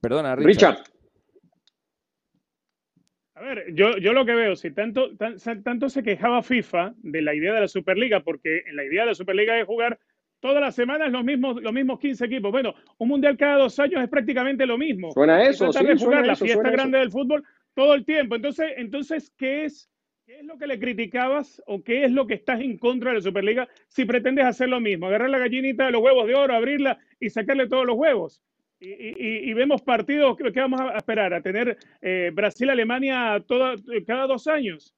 Perdona, 0.00 0.36
Richard. 0.36 0.78
A 3.36 3.42
ver, 3.42 3.74
yo, 3.74 3.98
yo 3.98 4.14
lo 4.14 4.24
que 4.24 4.34
veo, 4.34 4.56
si 4.56 4.70
tanto, 4.70 5.10
tanto 5.62 5.90
se 5.90 6.02
quejaba 6.02 6.42
FIFA 6.42 6.94
de 6.96 7.20
la 7.20 7.34
idea 7.34 7.52
de 7.52 7.60
la 7.60 7.68
Superliga, 7.68 8.20
porque 8.20 8.62
en 8.66 8.76
la 8.76 8.84
idea 8.84 9.02
de 9.02 9.08
la 9.08 9.14
Superliga 9.14 9.60
es 9.60 9.66
jugar 9.66 9.98
todas 10.40 10.62
las 10.62 10.74
semanas 10.74 11.12
los 11.12 11.22
mismos, 11.22 11.60
los 11.60 11.72
mismos 11.72 11.98
15 11.98 12.24
equipos. 12.24 12.50
Bueno, 12.50 12.74
un 12.96 13.08
mundial 13.08 13.36
cada 13.36 13.58
dos 13.58 13.78
años 13.78 14.02
es 14.02 14.08
prácticamente 14.08 14.64
lo 14.64 14.78
mismo. 14.78 15.12
Suena 15.12 15.42
eso, 15.42 15.70
sí, 15.70 15.84
de 15.84 15.98
jugar 15.98 16.26
la 16.26 16.34
fiesta 16.34 16.70
grande 16.70 16.98
del 16.98 17.10
fútbol 17.10 17.44
todo 17.74 17.92
el 17.92 18.06
tiempo. 18.06 18.36
Entonces, 18.36 18.72
entonces 18.78 19.30
¿qué 19.36 19.66
es, 19.66 19.90
¿qué 20.24 20.38
es 20.38 20.44
lo 20.46 20.56
que 20.56 20.66
le 20.66 20.78
criticabas 20.78 21.62
o 21.66 21.84
qué 21.84 22.04
es 22.04 22.12
lo 22.12 22.26
que 22.26 22.34
estás 22.34 22.62
en 22.62 22.78
contra 22.78 23.10
de 23.10 23.16
la 23.16 23.22
Superliga 23.22 23.68
si 23.88 24.06
pretendes 24.06 24.46
hacer 24.46 24.70
lo 24.70 24.80
mismo? 24.80 25.08
Agarrar 25.08 25.28
la 25.28 25.38
gallinita 25.38 25.84
de 25.84 25.92
los 25.92 26.00
huevos 26.00 26.26
de 26.26 26.34
oro, 26.34 26.54
abrirla 26.54 26.98
y 27.20 27.28
sacarle 27.28 27.68
todos 27.68 27.84
los 27.84 27.96
huevos. 27.96 28.40
Y, 28.86 29.52
vemos 29.54 29.82
partidos 29.82 30.36
que, 30.36 30.60
vamos 30.60 30.80
a 30.80 30.96
esperar, 30.96 31.34
a 31.34 31.40
tener 31.40 31.76
eh, 32.00 32.30
Brasil-Alemania 32.32 33.42
cada 34.06 34.26
dos 34.26 34.46
años. 34.46 34.94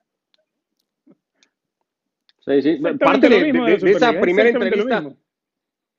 Sí, 2.40 2.62
sí. 2.62 2.76
Parte 2.98 3.28
de, 3.28 3.90
esa 3.90 4.18
primera 4.20 4.48
entrevista. 4.48 5.04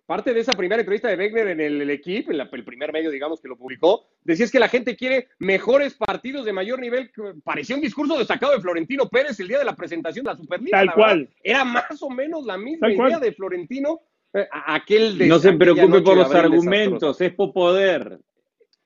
parte 0.06 0.34
de 0.34 0.40
esa 0.40 0.54
primera 0.54 0.82
entrevista 0.82 1.08
de 1.08 1.16
Wegner 1.16 1.50
en 1.50 1.62
el, 1.62 1.90
equipo, 1.92 2.32
en 2.32 2.40
el 2.40 2.66
primer 2.66 2.92
medio, 2.92 3.12
digamos, 3.12 3.40
que 3.40 3.48
lo 3.48 3.56
publicó, 3.56 4.08
decías 4.24 4.52
que 4.52 4.60
la 4.60 4.68
gente 4.68 4.96
quiere 4.96 5.28
mejores 5.38 5.94
partidos 5.94 6.46
de 6.46 6.54
mayor 6.54 6.80
nivel. 6.80 7.12
Parecía 7.44 7.76
un 7.76 7.82
discurso 7.82 8.18
destacado 8.18 8.54
de 8.54 8.62
Florentino 8.62 9.08
Pérez 9.08 9.40
el 9.40 9.48
día 9.48 9.60
de 9.60 9.66
la 9.66 9.76
presentación 9.76 10.26
de 10.26 10.32
la 10.32 10.38
Superliga. 10.38 10.80
Tal 10.80 10.94
cual. 10.94 11.30
Era 11.44 11.64
más 11.64 12.02
o 12.02 12.10
menos 12.10 12.46
la 12.46 12.58
misma 12.58 12.92
idea 12.92 13.20
de 13.20 13.32
Florentino. 13.32 14.02
Eh, 14.34 14.48
aquel 14.52 15.18
de 15.18 15.28
no 15.28 15.40
se 15.40 15.54
preocupe 15.54 16.02
por 16.02 16.18
los 16.18 16.34
argumentos, 16.34 17.20
es 17.22 17.34
por 17.34 17.52
poder. 17.52 18.20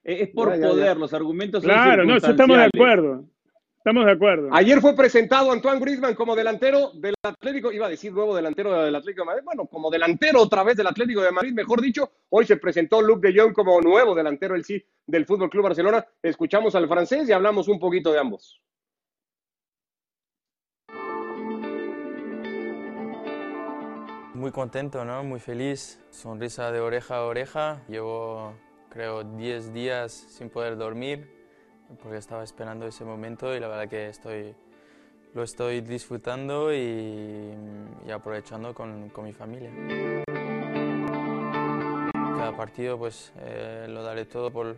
Es 0.03 0.29
por 0.29 0.59
poder, 0.59 0.97
los 0.97 1.13
argumentos 1.13 1.63
Claro, 1.63 2.05
no, 2.05 2.17
eso 2.17 2.31
estamos 2.31 2.57
de 2.57 2.63
acuerdo. 2.63 3.25
Estamos 3.77 4.05
de 4.05 4.11
acuerdo. 4.13 4.47
Ayer 4.53 4.79
fue 4.79 4.95
presentado 4.95 5.51
Antoine 5.51 5.81
Griezmann 5.81 6.15
como 6.15 6.37
delantero 6.37 6.91
del 6.93 7.15
Atlético, 7.21 7.69
iba 7.69 7.87
a 7.87 7.89
decir 7.89 8.13
nuevo 8.13 8.33
delantero 8.33 8.81
del 8.81 8.95
Atlético 8.95 9.23
de 9.23 9.25
Madrid, 9.25 9.43
bueno, 9.43 9.65
como 9.65 9.91
delantero 9.91 10.41
otra 10.41 10.63
vez 10.63 10.77
del 10.77 10.87
Atlético 10.87 11.21
de 11.21 11.33
Madrid, 11.33 11.51
mejor 11.51 11.81
dicho, 11.81 12.09
hoy 12.29 12.45
se 12.45 12.55
presentó 12.55 13.01
Luc 13.01 13.19
de 13.19 13.37
Jong 13.37 13.51
como 13.51 13.81
nuevo 13.81 14.15
delantero 14.15 14.55
el 14.55 14.63
sí 14.63 14.81
del 15.05 15.25
Fútbol 15.25 15.49
Club 15.49 15.63
Barcelona. 15.63 16.05
Escuchamos 16.21 16.75
al 16.75 16.87
francés 16.87 17.27
y 17.27 17.33
hablamos 17.33 17.67
un 17.67 17.77
poquito 17.77 18.13
de 18.13 18.19
ambos. 18.19 18.61
Muy 24.43 24.51
contento, 24.51 25.05
¿no? 25.05 25.23
Muy 25.23 25.39
feliz, 25.39 26.01
sonrisa 26.11 26.69
de 26.69 26.81
oreja 26.81 27.15
a 27.15 27.23
oreja. 27.23 27.81
Llevo, 27.87 28.53
creo, 28.89 29.23
10 29.23 29.71
días 29.71 30.11
sin 30.11 30.49
poder 30.49 30.75
dormir 30.75 31.29
porque 32.01 32.17
estaba 32.17 32.43
esperando 32.43 32.85
ese 32.85 33.05
momento 33.05 33.55
y 33.55 33.61
la 33.61 33.69
verdad 33.69 33.87
que 33.87 34.09
estoy, 34.09 34.53
lo 35.33 35.43
estoy 35.43 35.79
disfrutando 35.79 36.73
y, 36.73 37.53
aprovechando 38.13 38.73
con, 38.73 39.07
con, 39.11 39.23
mi 39.23 39.31
familia. 39.31 39.71
Cada 42.11 42.57
partido 42.57 42.97
pues 42.97 43.31
eh, 43.37 43.85
lo 43.87 44.03
daré 44.03 44.25
todo 44.25 44.51
por, 44.51 44.75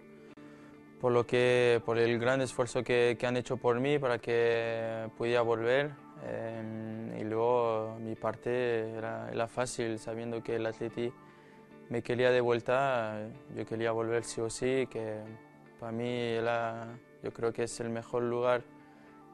por, 1.02 1.12
lo 1.12 1.26
que, 1.26 1.82
por 1.88 1.98
el 1.98 2.20
gran 2.20 2.40
esfuerzo 2.42 2.84
que, 2.84 3.18
que 3.20 3.26
han 3.26 3.36
hecho 3.36 3.58
por 3.58 3.80
mí 3.80 3.98
para 3.98 4.20
que 4.20 5.10
pudiera 5.18 5.42
volver. 5.42 6.06
Eh, 6.24 7.18
y 7.20 7.24
luego 7.24 7.55
mi 8.06 8.16
parte 8.16 8.92
era, 8.92 9.30
era 9.32 9.48
fácil, 9.48 9.98
sabiendo 9.98 10.44
que 10.44 10.56
el 10.58 10.66
Atleti 10.66 11.12
me 11.90 12.02
quería 12.02 12.32
de 12.32 12.42
vuelta, 12.42 13.28
yo 13.56 13.66
quería 13.66 13.92
volver 13.92 14.24
sí 14.24 14.42
o 14.42 14.50
sí, 14.50 14.88
que 14.90 15.20
para 15.80 15.92
mí 15.92 16.36
yo 17.24 17.34
creo 17.34 17.52
que 17.52 17.64
es 17.64 17.80
el 17.80 17.90
mejor 17.90 18.24
lugar 18.24 18.64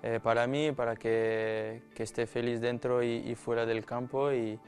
eh, 0.03 0.19
para 0.21 0.47
mí, 0.47 0.71
para 0.71 0.95
que, 0.95 1.83
que, 1.93 2.03
esté 2.03 2.25
feliz 2.25 2.59
dentro 2.59 3.03
y, 3.03 3.35
fuera 3.35 3.65
del 3.65 3.85
campo. 3.85 4.31
Y, 4.31 4.59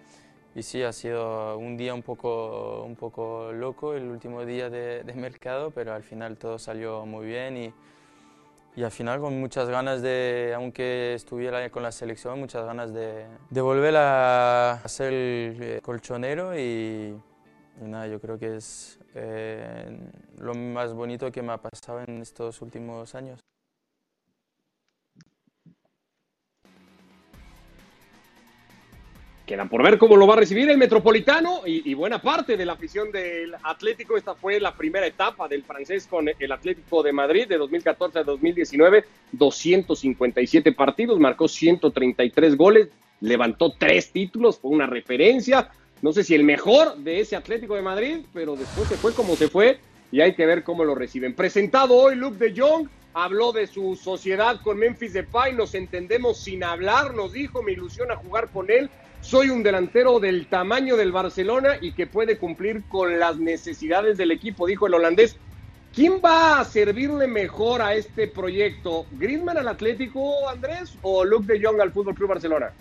y, 0.53 0.61
sí, 0.61 0.83
ha 0.83 0.93
sido 0.93 1.57
un 1.57 1.75
día 1.75 1.93
un 1.95 2.03
poco, 2.03 2.83
un 2.83 2.95
poco 2.95 3.51
loco, 3.51 3.95
el 3.95 4.03
último 4.09 4.45
día 4.45 4.69
de, 4.69 5.03
de 5.03 5.13
mercado, 5.13 5.71
pero 5.71 5.93
al 5.93 6.03
final 6.03 6.37
todo 6.37 6.59
salió 6.59 7.05
muy 7.05 7.25
bien 7.25 7.57
y, 7.57 7.73
y 8.75 8.83
al 8.83 8.91
final 8.91 9.19
con 9.19 9.39
muchas 9.39 9.69
ganas 9.69 10.01
de, 10.01 10.53
aunque 10.55 11.13
estuviera 11.13 11.69
con 11.69 11.83
la 11.83 11.91
selección, 11.91 12.39
muchas 12.39 12.65
ganas 12.65 12.93
de, 12.93 13.25
de 13.49 13.61
volver 13.61 13.95
a 13.97 14.81
ser 14.85 15.13
el 15.13 15.81
colchonero 15.81 16.57
y, 16.57 17.15
y 17.81 17.85
nada, 17.85 18.07
yo 18.07 18.19
creo 18.19 18.39
que 18.39 18.55
es 18.57 18.99
eh, 19.15 19.99
lo 20.39 20.53
más 20.55 20.93
bonito 20.93 21.31
que 21.31 21.41
me 21.41 21.53
ha 21.53 21.57
pasado 21.57 22.01
en 22.07 22.21
estos 22.21 22.61
últimos 22.61 23.13
años. 23.15 23.42
Queda 29.45 29.65
por 29.65 29.83
ver 29.83 29.97
cómo 29.97 30.15
lo 30.15 30.25
va 30.25 30.35
a 30.35 30.37
recibir 30.37 30.69
el 30.69 30.77
Metropolitano 30.77 31.61
y, 31.65 31.93
buena 31.95 32.21
parte 32.21 32.55
de 32.55 32.65
la 32.65 32.73
afición 32.73 33.11
del 33.11 33.53
Atlético. 33.63 34.15
Esta 34.15 34.35
fue 34.35 34.59
la 34.59 34.73
primera 34.73 35.05
etapa 35.05 35.49
del 35.49 35.63
francés 35.63 36.07
con 36.07 36.29
el 36.39 36.51
Atlético 36.51 37.03
de 37.03 37.11
Madrid 37.11 37.47
de 37.47 37.57
2014 37.57 38.19
a 38.19 38.23
2019. 38.23 39.03
257 39.33 40.71
partidos, 40.71 41.19
marcó 41.19 41.47
133 41.47 42.55
goles, 42.55 42.87
levantó 43.19 43.73
tres 43.77 44.11
títulos, 44.11 44.59
fue 44.59 44.71
una 44.71 44.87
referencia 44.87 45.69
no 46.03 46.11
sé 46.11 46.25
si 46.25 46.35
el 46.35 46.43
mejor 46.43 46.97
de 46.97 47.21
ese 47.21 47.37
Atlético 47.37 47.75
de 47.75 47.81
Madrid, 47.81 48.25
pero 48.33 48.57
después 48.57 48.89
se 48.89 48.97
fue 48.97 49.13
como 49.13 49.37
se 49.37 49.47
fue 49.47 49.79
y 50.11 50.19
hay 50.19 50.33
que 50.35 50.45
ver 50.45 50.61
cómo 50.65 50.83
lo 50.83 50.95
reciben. 50.95 51.33
Presentado 51.33 51.95
hoy 51.95 52.17
Luke 52.17 52.37
de 52.37 52.53
Jong, 52.59 52.89
habló 53.13 53.53
de 53.53 53.67
su 53.67 53.95
sociedad 53.95 54.59
con 54.61 54.79
Memphis 54.79 55.13
Depay, 55.13 55.53
nos 55.53 55.75
entendemos 55.75 56.39
sin 56.39 56.61
hablar, 56.61 57.13
nos 57.13 57.31
dijo, 57.31 57.63
me 57.63 57.71
ilusiona 57.71 58.17
jugar 58.17 58.49
con 58.49 58.69
él, 58.69 58.89
soy 59.23 59.49
un 59.49 59.63
delantero 59.63 60.19
del 60.19 60.47
tamaño 60.47 60.97
del 60.97 61.11
Barcelona 61.11 61.77
y 61.81 61.93
que 61.93 62.07
puede 62.07 62.37
cumplir 62.37 62.83
con 62.89 63.19
las 63.19 63.39
necesidades 63.39 64.17
del 64.17 64.31
equipo, 64.31 64.67
dijo 64.67 64.85
el 64.85 64.93
holandés. 64.93 65.39
¿Quién 65.95 66.13
va 66.23 66.59
a 66.59 66.65
servirle 66.65 67.27
mejor 67.27 67.81
a 67.81 67.93
este 67.93 68.27
proyecto? 68.27 69.05
¿Griezmann 69.11 69.57
al 69.57 69.67
Atlético, 69.67 70.49
Andrés, 70.49 70.97
o 71.03 71.23
Luke 71.23 71.45
de 71.45 71.63
Jong 71.63 71.79
al 71.79 71.91
Fútbol 71.91 72.15
Club 72.15 72.29
Barcelona? 72.29 72.71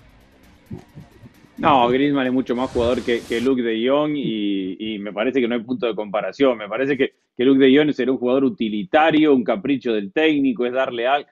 No, 1.59 1.89
Griezmann 1.89 2.27
es 2.27 2.33
mucho 2.33 2.57
más 2.57 2.71
jugador 2.71 3.03
que, 3.03 3.21
que 3.21 3.41
Luke 3.41 3.63
de 3.63 3.89
Jong 3.89 4.15
y, 4.17 4.99
me 4.99 5.13
parece 5.13 5.41
que 5.41 5.47
no 5.47 5.55
hay 5.55 5.63
punto 5.63 5.87
de 5.87 5.95
comparación. 5.95 6.59
Me 6.59 6.69
parece 6.69 6.97
que, 6.97 7.13
que 7.37 7.45
Luke 7.45 7.65
de 7.65 7.77
Jong 7.77 7.93
será 7.93 8.11
un 8.11 8.19
jugador 8.19 8.45
utilitario, 8.45 9.35
un 9.35 9.45
capricho 9.45 9.93
del 9.93 10.13
técnico, 10.13 10.67
es 10.67 10.73
darle 10.73 11.07
algo. 11.07 11.29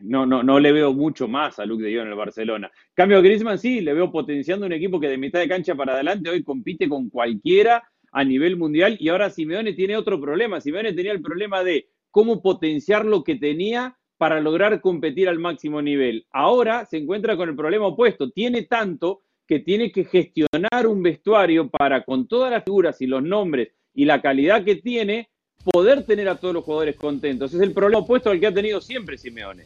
No, 0.00 0.26
no, 0.26 0.42
no 0.42 0.58
le 0.58 0.72
veo 0.72 0.92
mucho 0.92 1.28
más 1.28 1.58
a 1.58 1.64
Luke 1.64 1.84
de 1.84 1.94
Jong 1.94 2.06
en 2.06 2.08
el 2.08 2.14
Barcelona. 2.16 2.70
Cambio 2.94 3.18
a 3.18 3.20
Griezmann 3.20 3.58
sí, 3.58 3.80
le 3.80 3.94
veo 3.94 4.10
potenciando 4.10 4.66
un 4.66 4.72
equipo 4.72 4.98
que 4.98 5.08
de 5.08 5.18
mitad 5.18 5.38
de 5.38 5.48
cancha 5.48 5.74
para 5.74 5.94
adelante 5.94 6.30
hoy 6.30 6.42
compite 6.42 6.88
con 6.88 7.08
cualquiera 7.10 7.82
a 8.12 8.24
nivel 8.24 8.56
mundial 8.56 8.96
y 9.00 9.08
ahora 9.08 9.30
Simeone 9.30 9.72
tiene 9.72 9.96
otro 9.96 10.20
problema. 10.20 10.60
Simeone 10.60 10.92
tenía 10.92 11.12
el 11.12 11.22
problema 11.22 11.64
de 11.64 11.88
cómo 12.10 12.42
potenciar 12.42 13.04
lo 13.04 13.24
que 13.24 13.36
tenía 13.36 13.96
para 14.18 14.40
lograr 14.40 14.80
competir 14.80 15.28
al 15.28 15.40
máximo 15.40 15.82
nivel. 15.82 16.26
Ahora 16.30 16.86
se 16.86 16.98
encuentra 16.98 17.36
con 17.36 17.48
el 17.48 17.56
problema 17.56 17.86
opuesto. 17.86 18.30
Tiene 18.30 18.62
tanto 18.62 19.22
que 19.48 19.58
tiene 19.58 19.90
que 19.90 20.04
gestionar 20.04 20.86
un 20.86 21.02
vestuario 21.02 21.68
para, 21.68 22.04
con 22.04 22.28
todas 22.28 22.50
las 22.50 22.62
figuras 22.62 23.00
y 23.00 23.06
los 23.06 23.22
nombres 23.22 23.72
y 23.92 24.04
la 24.04 24.22
calidad 24.22 24.64
que 24.64 24.76
tiene, 24.76 25.30
poder 25.64 26.04
tener 26.04 26.28
a 26.28 26.36
todos 26.36 26.54
los 26.54 26.64
jugadores 26.64 26.96
contentos. 26.96 27.54
Es 27.54 27.60
el 27.60 27.72
problema 27.72 28.02
opuesto 28.02 28.30
al 28.30 28.40
que 28.40 28.46
ha 28.46 28.54
tenido 28.54 28.80
siempre 28.80 29.18
Simeone. 29.18 29.64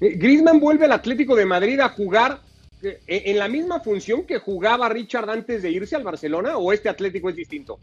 Eh, 0.00 0.14
Griezmann 0.16 0.60
vuelve 0.60 0.84
al 0.84 0.92
Atlético 0.92 1.34
de 1.34 1.46
Madrid 1.46 1.80
a 1.80 1.88
jugar 1.88 2.40
eh, 2.82 3.00
en 3.06 3.38
la 3.38 3.48
misma 3.48 3.80
función 3.80 4.26
que 4.26 4.38
jugaba 4.38 4.88
Richard 4.88 5.30
antes 5.30 5.62
de 5.62 5.70
irse 5.70 5.96
al 5.96 6.04
Barcelona 6.04 6.58
o 6.58 6.72
este 6.72 6.88
Atlético 6.88 7.30
es 7.30 7.36
distinto? 7.36 7.78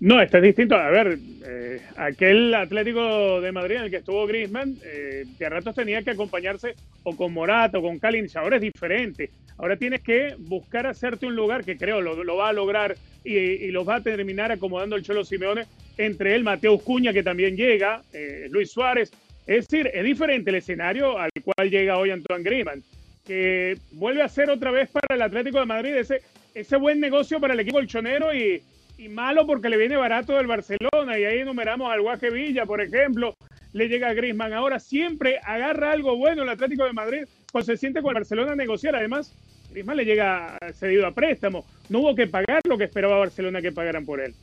No, 0.00 0.20
este 0.20 0.38
es 0.38 0.42
distinto. 0.42 0.74
A 0.74 0.90
ver, 0.90 1.18
eh, 1.46 1.80
aquel 1.96 2.54
Atlético 2.54 3.40
de 3.40 3.52
Madrid 3.52 3.76
en 3.76 3.82
el 3.84 3.90
que 3.90 3.98
estuvo 3.98 4.26
Griezmann, 4.26 4.76
eh, 4.84 5.24
que 5.38 5.46
a 5.46 5.50
ratos 5.50 5.74
tenía 5.74 6.02
que 6.02 6.10
acompañarse 6.10 6.74
o 7.04 7.16
con 7.16 7.32
Morata 7.32 7.78
o 7.78 7.82
con 7.82 7.98
Kalinic. 7.98 8.34
Ahora 8.36 8.56
es 8.56 8.62
diferente. 8.62 9.30
Ahora 9.58 9.76
tienes 9.76 10.00
que 10.02 10.34
buscar 10.38 10.86
hacerte 10.86 11.26
un 11.26 11.36
lugar 11.36 11.64
que 11.64 11.76
creo 11.76 12.00
lo, 12.00 12.36
va 12.36 12.48
a 12.48 12.52
lograr 12.52 12.96
y, 13.24 13.68
los 13.68 13.88
va 13.88 13.96
a 13.96 14.02
terminar 14.02 14.52
acomodando 14.52 14.96
el 14.96 15.02
Cholo 15.02 15.24
Simeone. 15.24 15.64
Entre 15.96 16.34
él, 16.34 16.42
Mateus 16.42 16.82
Cuña, 16.82 17.12
que 17.12 17.22
también 17.22 17.56
llega, 17.56 18.02
eh, 18.12 18.48
Luis 18.50 18.70
Suárez. 18.70 19.12
Es 19.46 19.68
decir, 19.68 19.90
es 19.92 20.04
diferente 20.04 20.50
el 20.50 20.56
escenario 20.56 21.18
al 21.18 21.30
cual 21.44 21.70
llega 21.70 21.98
hoy 21.98 22.10
Antoine 22.10 22.42
Griezmann, 22.42 22.82
que 23.26 23.76
vuelve 23.92 24.22
a 24.22 24.28
ser 24.28 24.50
otra 24.50 24.70
vez 24.70 24.90
para 24.90 25.14
el 25.14 25.22
Atlético 25.22 25.60
de 25.60 25.66
Madrid 25.66 25.94
ese, 25.94 26.22
ese 26.54 26.76
buen 26.76 26.98
negocio 26.98 27.38
para 27.40 27.54
el 27.54 27.60
equipo 27.60 27.76
colchonero 27.76 28.34
y 28.34 28.62
y 28.98 29.08
malo 29.08 29.46
porque 29.46 29.68
le 29.68 29.76
viene 29.76 29.96
barato 29.96 30.34
del 30.34 30.46
Barcelona 30.46 31.18
y 31.18 31.24
ahí 31.24 31.38
enumeramos 31.38 31.92
al 31.92 32.02
Guaje 32.02 32.30
Villa, 32.30 32.66
por 32.66 32.80
ejemplo, 32.80 33.34
le 33.72 33.88
llega 33.88 34.08
a 34.08 34.14
Griezmann. 34.14 34.52
Ahora 34.52 34.78
siempre 34.78 35.38
agarra 35.42 35.92
algo 35.92 36.16
bueno 36.16 36.42
el 36.42 36.48
Atlético 36.48 36.84
de 36.84 36.92
Madrid 36.92 37.24
cuando 37.54 37.66
se 37.66 37.76
siente 37.76 38.02
con 38.02 38.10
el 38.10 38.14
Barcelona 38.14 38.50
a 38.50 38.56
negociar. 38.56 38.96
Además, 38.96 39.32
Griezmann 39.70 39.98
le 39.98 40.04
llega 40.04 40.58
cedido 40.72 41.06
a 41.06 41.12
préstamo. 41.12 41.64
No 41.88 42.00
hubo 42.00 42.12
que 42.16 42.26
pagar 42.26 42.60
lo 42.68 42.76
que 42.76 42.82
esperaba 42.82 43.16
Barcelona 43.16 43.62
que 43.62 43.70
pagaran 43.70 44.04
por 44.04 44.20
él. 44.20 44.34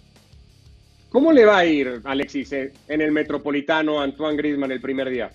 ¿Cómo 1.10 1.34
le 1.34 1.44
va 1.44 1.58
a 1.58 1.66
ir, 1.66 2.00
Alexis, 2.06 2.54
en 2.54 3.02
el 3.02 3.12
Metropolitano 3.12 4.00
Antoine 4.00 4.38
Griezmann 4.38 4.72
el 4.72 4.80
primer 4.80 5.10
día? 5.10 5.30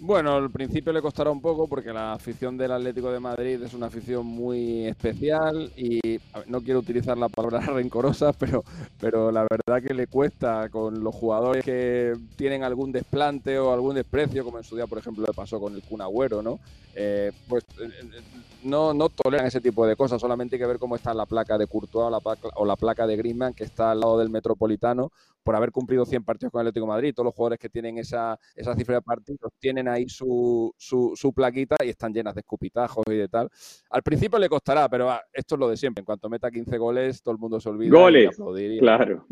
Bueno, 0.00 0.36
al 0.36 0.48
principio 0.50 0.92
le 0.92 1.02
costará 1.02 1.28
un 1.30 1.40
poco 1.40 1.66
porque 1.66 1.92
la 1.92 2.12
afición 2.12 2.56
del 2.56 2.70
Atlético 2.70 3.10
de 3.10 3.18
Madrid 3.18 3.60
es 3.60 3.74
una 3.74 3.86
afición 3.86 4.24
muy 4.24 4.86
especial 4.86 5.72
y 5.76 6.20
no 6.46 6.60
quiero 6.60 6.78
utilizar 6.78 7.18
la 7.18 7.28
palabra 7.28 7.58
rencorosa, 7.66 8.32
pero, 8.32 8.62
pero 9.00 9.32
la 9.32 9.44
verdad 9.50 9.82
que 9.84 9.94
le 9.94 10.06
cuesta 10.06 10.68
con 10.68 11.02
los 11.02 11.12
jugadores 11.12 11.64
que 11.64 12.12
tienen 12.36 12.62
algún 12.62 12.92
desplante 12.92 13.58
o 13.58 13.72
algún 13.72 13.96
desprecio, 13.96 14.44
como 14.44 14.58
en 14.58 14.64
su 14.64 14.76
día, 14.76 14.86
por 14.86 14.98
ejemplo, 14.98 15.24
le 15.26 15.34
pasó 15.34 15.58
con 15.58 15.74
el 15.74 15.82
Kun 15.82 16.00
Agüero, 16.00 16.42
¿no? 16.42 16.60
Eh, 16.94 17.32
pues 17.48 17.64
eh, 17.80 17.88
eh, 18.00 18.20
no, 18.62 18.94
no 18.94 19.08
toleran 19.08 19.46
ese 19.46 19.60
tipo 19.60 19.84
de 19.84 19.96
cosas, 19.96 20.20
solamente 20.20 20.54
hay 20.54 20.60
que 20.60 20.66
ver 20.66 20.78
cómo 20.78 20.94
está 20.94 21.12
la 21.12 21.26
placa 21.26 21.58
de 21.58 21.66
Courtois 21.66 22.06
o 22.06 22.10
la 22.10 22.20
placa, 22.20 22.48
o 22.54 22.64
la 22.64 22.76
placa 22.76 23.04
de 23.06 23.16
Griezmann 23.16 23.54
que 23.54 23.64
está 23.64 23.90
al 23.90 24.00
lado 24.00 24.18
del 24.18 24.30
Metropolitano 24.30 25.10
por 25.48 25.56
haber 25.56 25.72
cumplido 25.72 26.04
100 26.04 26.24
partidos 26.24 26.52
con 26.52 26.60
el 26.60 26.66
Atlético 26.66 26.84
de 26.84 26.88
Madrid. 26.92 27.14
Todos 27.14 27.24
los 27.24 27.34
jugadores 27.34 27.58
que 27.58 27.70
tienen 27.70 27.96
esa, 27.96 28.38
esa 28.54 28.74
cifra 28.74 28.96
de 28.96 29.00
partidos 29.00 29.50
tienen 29.58 29.88
ahí 29.88 30.06
su, 30.06 30.74
su, 30.76 31.14
su 31.16 31.32
plaquita 31.32 31.76
y 31.82 31.88
están 31.88 32.12
llenas 32.12 32.34
de 32.34 32.40
escupitajos 32.40 33.02
y 33.06 33.14
de 33.14 33.28
tal. 33.28 33.48
Al 33.88 34.02
principio 34.02 34.38
le 34.38 34.46
costará, 34.50 34.90
pero 34.90 35.08
ah, 35.08 35.22
esto 35.32 35.54
es 35.54 35.58
lo 35.58 35.70
de 35.70 35.78
siempre. 35.78 36.02
En 36.02 36.04
cuanto 36.04 36.28
meta 36.28 36.50
15 36.50 36.76
goles, 36.76 37.22
todo 37.22 37.32
el 37.32 37.38
mundo 37.38 37.58
se 37.60 37.70
olvida. 37.70 37.86
y 37.86 37.90
Goles, 37.90 38.38
y- 38.58 38.78
claro. 38.78 39.24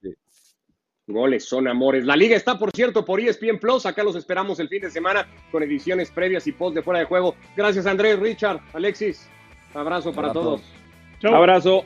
sí. 0.00 0.14
Goles 1.08 1.44
son 1.44 1.66
amores. 1.66 2.04
La 2.04 2.14
liga 2.14 2.36
está, 2.36 2.56
por 2.56 2.70
cierto, 2.70 3.04
por 3.04 3.18
ESPN 3.18 3.58
Plus. 3.58 3.84
Acá 3.84 4.04
los 4.04 4.14
esperamos 4.14 4.60
el 4.60 4.68
fin 4.68 4.82
de 4.82 4.92
semana 4.92 5.26
con 5.50 5.64
ediciones 5.64 6.12
previas 6.12 6.46
y 6.46 6.52
post 6.52 6.76
de 6.76 6.82
fuera 6.84 7.00
de 7.00 7.06
juego. 7.06 7.34
Gracias, 7.56 7.84
Andrés, 7.84 8.16
Richard, 8.20 8.60
Alexis. 8.74 9.28
Abrazo 9.74 10.12
para 10.12 10.28
Abrazo. 10.28 10.40
todos. 10.50 10.62
Chau. 11.18 11.34
Abrazo. 11.34 11.84